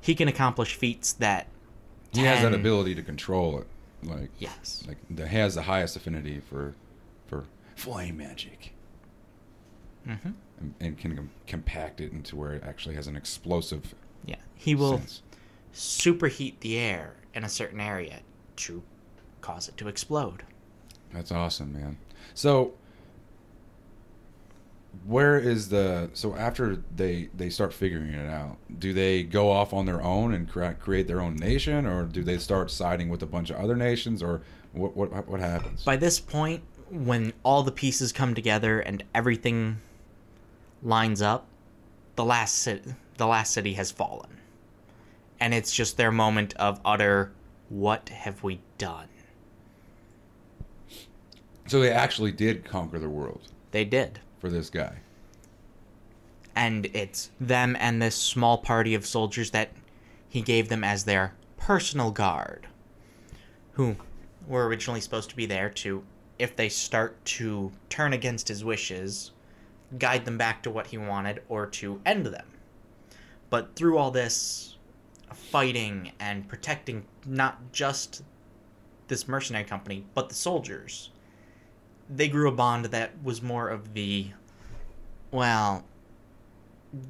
[0.00, 1.46] he can accomplish feats that.
[2.12, 3.66] He has that ability to control it.
[4.04, 4.82] Like Yes.
[4.88, 6.74] like the, has the highest affinity for
[7.26, 7.44] for
[7.76, 8.72] flame magic.
[10.04, 10.12] hmm
[10.58, 13.94] And, and can com- compact it into where it actually has an explosive
[14.26, 14.36] Yeah.
[14.56, 15.22] He will sense.
[15.72, 18.20] superheat the air in a certain area
[18.56, 18.82] to
[19.40, 20.42] cause it to explode.
[21.12, 21.96] That's awesome, man.
[22.34, 22.74] So
[25.04, 29.72] where is the so after they they start figuring it out do they go off
[29.72, 33.22] on their own and cre- create their own nation or do they start siding with
[33.22, 37.62] a bunch of other nations or what what what happens By this point, when all
[37.62, 39.78] the pieces come together and everything
[40.82, 41.46] lines up,
[42.16, 44.28] the last city, the last city has fallen.
[45.40, 47.32] And it's just their moment of utter
[47.70, 49.08] what have we done?
[51.66, 53.40] so they actually did conquer the world
[53.70, 54.20] They did.
[54.42, 54.96] For this guy
[56.54, 59.70] and it's them and this small party of soldiers that
[60.28, 62.66] he gave them as their personal guard,
[63.72, 63.96] who
[64.46, 66.02] were originally supposed to be there to,
[66.38, 69.30] if they start to turn against his wishes,
[69.98, 72.46] guide them back to what he wanted or to end them.
[73.48, 74.76] But through all this
[75.32, 78.22] fighting and protecting not just
[79.08, 81.11] this mercenary company, but the soldiers,
[82.10, 84.26] they grew a bond that was more of the
[85.30, 85.84] well,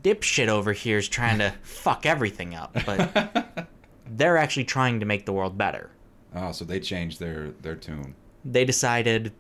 [0.03, 3.69] dipshit over here is trying to fuck everything up, but
[4.07, 5.91] they're actually trying to make the world better.
[6.35, 8.15] oh so they changed their their tune
[8.45, 9.33] They decided,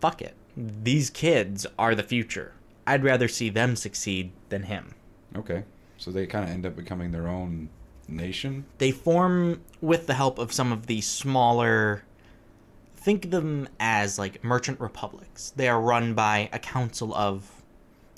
[0.00, 0.34] fuck it.
[0.56, 2.52] These kids are the future.
[2.86, 4.94] I'd rather see them succeed than him.
[5.36, 5.64] okay
[5.96, 7.68] so they kind of end up becoming their own
[8.08, 12.04] nation They form with the help of some of the smaller.
[13.04, 15.52] Think of them as like merchant republics.
[15.56, 17.50] They are run by a council of.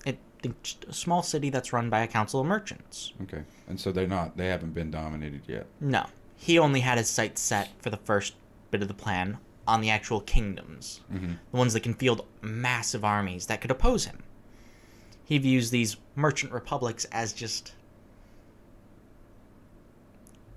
[0.06, 3.12] I think just a small city that's run by a council of merchants.
[3.22, 6.06] okay and so they're not they haven't been dominated yet No.
[6.36, 8.34] He only had his sights set for the first
[8.70, 11.32] bit of the plan on the actual kingdoms, mm-hmm.
[11.50, 14.22] the ones that can field massive armies that could oppose him.
[15.24, 17.72] He views these merchant republics as just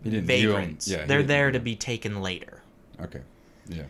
[0.04, 0.88] he didn't view 'em- vagrants.
[0.88, 2.62] yeah he They're there to be taken later.
[3.02, 3.22] okay
[3.68, 3.84] yeah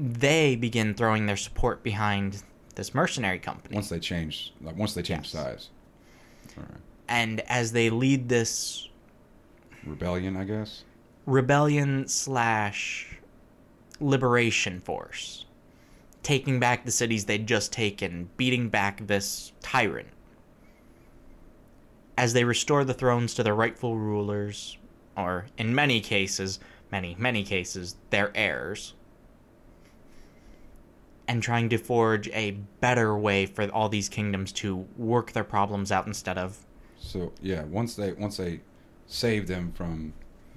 [0.00, 2.42] They begin throwing their support behind
[2.74, 3.74] this mercenary company.
[3.74, 5.42] once they change like once they change Yes.
[5.42, 5.68] size
[6.56, 6.66] right
[7.08, 8.88] and as they lead this
[9.84, 10.84] rebellion i guess
[11.26, 13.18] rebellion slash
[14.00, 15.44] liberation force,
[16.22, 20.08] taking back the cities they'd just taken, beating back this tyrant.
[22.16, 24.78] As they restore the thrones to their rightful rulers,
[25.16, 26.58] or in many cases,
[26.90, 28.94] many, many cases, their heirs,
[31.30, 32.50] and trying to forge a
[32.80, 36.66] better way for all these kingdoms to work their problems out instead of
[36.98, 38.60] So yeah, once they once they
[39.06, 40.12] save them from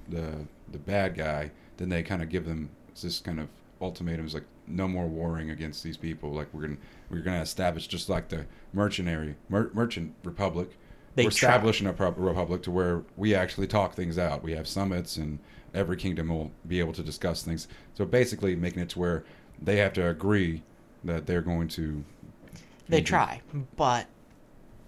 [0.09, 3.49] the the bad guy, then they kind of give them this kind of
[3.81, 6.31] ultimatums like no more warring against these people.
[6.31, 6.77] Like we're gonna
[7.11, 10.69] we're gonna establish just like the mercenary mer- merchant republic.
[11.15, 11.49] They we're try.
[11.49, 14.41] establishing a pro- republic to where we actually talk things out.
[14.41, 15.37] We have summits, and
[15.73, 17.67] every kingdom will be able to discuss things.
[17.93, 19.23] So basically, making it to where
[19.63, 20.61] they have to agree
[21.03, 22.03] that they're going to.
[22.89, 23.41] They try,
[23.77, 24.07] but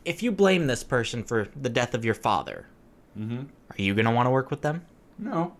[0.04, 2.68] if you blame this person for the death of your father,
[3.18, 3.44] Mm-hmm.
[3.70, 4.82] are you going to want to work with them?
[5.18, 5.56] No.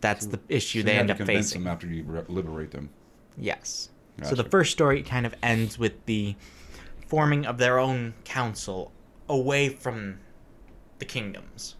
[0.00, 1.64] That's the issue So they end up to convince facing.
[1.64, 2.90] them after you re- liberate them.
[3.36, 3.88] Yes.
[4.22, 6.36] So the first story kind of ends with the
[7.08, 8.92] forming of their own council
[9.28, 10.20] away from
[11.00, 11.74] the kingdoms.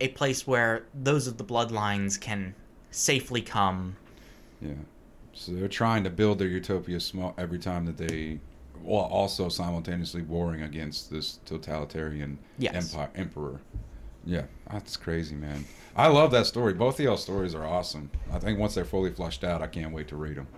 [0.00, 2.54] A place where those of the bloodlines can
[2.90, 3.96] safely come.
[4.62, 4.72] Yeah.
[5.38, 8.40] So they're trying to build their utopia small every time that they,
[8.82, 12.92] while also simultaneously warring against this totalitarian Yes.
[12.92, 13.60] empire emperor.
[14.24, 15.64] Yeah, that's crazy, man.
[15.94, 16.74] I love that story.
[16.74, 18.10] Both of y'all stories are awesome.
[18.32, 20.48] I think once they're fully flushed out, I can't wait to read them.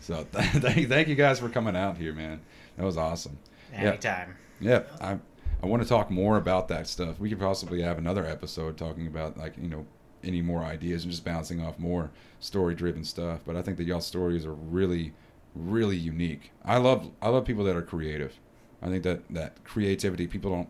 [0.00, 2.40] So thank thank you guys for coming out here, man.
[2.76, 3.38] That was awesome.
[3.72, 3.78] Yeah.
[3.88, 4.36] Anytime.
[4.60, 5.18] Yeah, I
[5.62, 7.18] I want to talk more about that stuff.
[7.18, 9.86] We could possibly have another episode talking about like you know
[10.24, 12.10] any more ideas and just bouncing off more
[12.40, 13.40] story driven stuff.
[13.46, 15.12] But I think that y'all's stories are really
[15.54, 16.50] really unique.
[16.64, 18.34] I love I love people that are creative.
[18.82, 20.68] I think that that creativity people don't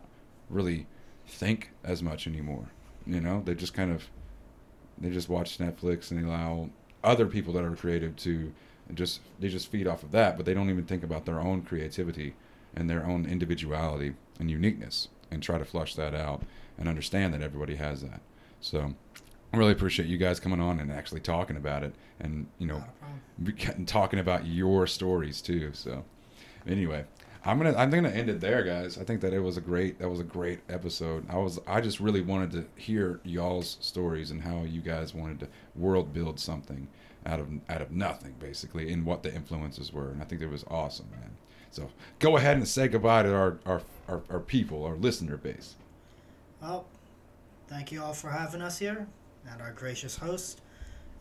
[0.49, 0.87] really
[1.27, 2.69] think as much anymore.
[3.05, 4.07] You know, they just kind of
[4.97, 6.69] they just watch Netflix and they allow
[7.03, 8.53] other people that are creative to
[8.93, 11.63] just they just feed off of that, but they don't even think about their own
[11.63, 12.35] creativity
[12.75, 16.43] and their own individuality and uniqueness and try to flush that out
[16.77, 18.21] and understand that everybody has that.
[18.59, 18.93] So
[19.55, 22.83] I really appreciate you guys coming on and actually talking about it and you know
[23.67, 25.71] and talking about your stories too.
[25.71, 26.03] So
[26.67, 27.05] anyway,
[27.45, 28.97] I'm gonna I'm gonna end it there, guys.
[28.97, 31.25] I think that it was a great that was a great episode.
[31.29, 35.39] I was I just really wanted to hear y'all's stories and how you guys wanted
[35.39, 36.89] to world build something
[37.25, 40.09] out of out of nothing, basically, and what the influences were.
[40.09, 41.31] And I think it was awesome, man.
[41.71, 41.89] So
[42.19, 45.75] go ahead and say goodbye to our our, our, our people, our listener base.
[46.61, 46.87] Well,
[47.69, 49.07] thank you all for having us here
[49.51, 50.61] and our gracious host.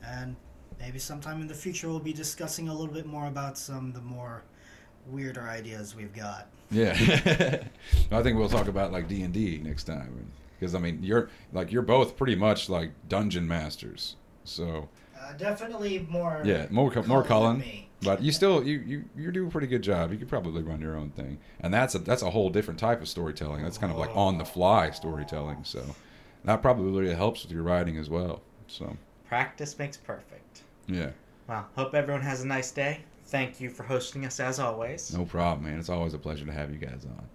[0.07, 0.37] And
[0.79, 3.95] maybe sometime in the future we'll be discussing a little bit more about some of
[3.95, 4.43] the more
[5.07, 6.49] weirder ideas we've got.
[6.71, 6.93] Yeah,
[8.11, 10.27] I think we'll talk about like D and D next time
[10.59, 14.89] because I mean you're like you're both pretty much like dungeon masters, so
[15.21, 16.41] Uh, definitely more.
[16.45, 17.89] yeah, more co- more me.
[18.03, 20.11] but you still you you you do a pretty good job.
[20.11, 23.01] You could probably run your own thing, and that's a that's a whole different type
[23.03, 23.63] of storytelling.
[23.63, 25.65] That's kind of like on the fly storytelling.
[25.65, 25.85] So
[26.45, 28.41] that probably really helps with your writing as well.
[28.67, 28.97] So
[29.29, 30.63] Practice makes perfect.
[30.87, 31.11] yeah,
[31.49, 33.01] Well, hope everyone has a nice day.
[33.27, 35.13] Thank you for hosting us as always.
[35.17, 35.79] no problem, man.
[35.81, 37.27] It's always a pleasure to have you guys on.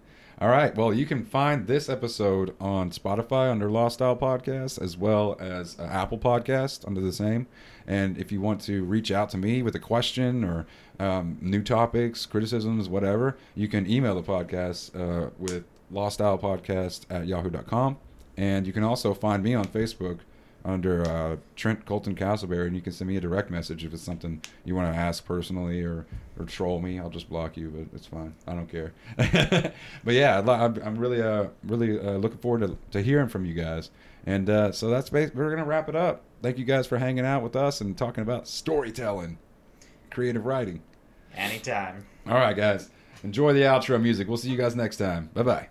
[0.42, 0.74] All right.
[0.74, 5.78] Well, you can find this episode on Spotify under Lost Owl Podcast, as well as
[5.78, 7.46] uh, Apple Podcast under the same.
[7.86, 10.66] And if you want to reach out to me with a question or
[10.98, 17.02] um, new topics, criticisms, whatever, you can email the podcast uh, with Lost Owl Podcast
[17.10, 17.98] at yahoo.com.
[18.40, 20.20] And you can also find me on Facebook
[20.64, 24.02] under uh, Trent Colton Castleberry, and you can send me a direct message if it's
[24.02, 26.06] something you want to ask personally or,
[26.40, 27.00] or troll me.
[27.00, 28.34] I'll just block you, but it's fine.
[28.48, 28.94] I don't care.
[30.06, 33.92] but yeah, I'm, really uh, really uh, looking forward to, to hearing from you guys.
[34.26, 36.22] And uh, so that's bas- we're gonna wrap it up.
[36.42, 39.38] Thank you guys for hanging out with us and talking about storytelling,
[40.12, 40.82] creative writing.
[41.36, 42.06] Anytime.
[42.26, 42.90] All right, guys,
[43.22, 44.30] enjoy the outro music.
[44.30, 45.30] We'll see you guys next time.
[45.34, 45.70] Bye bye.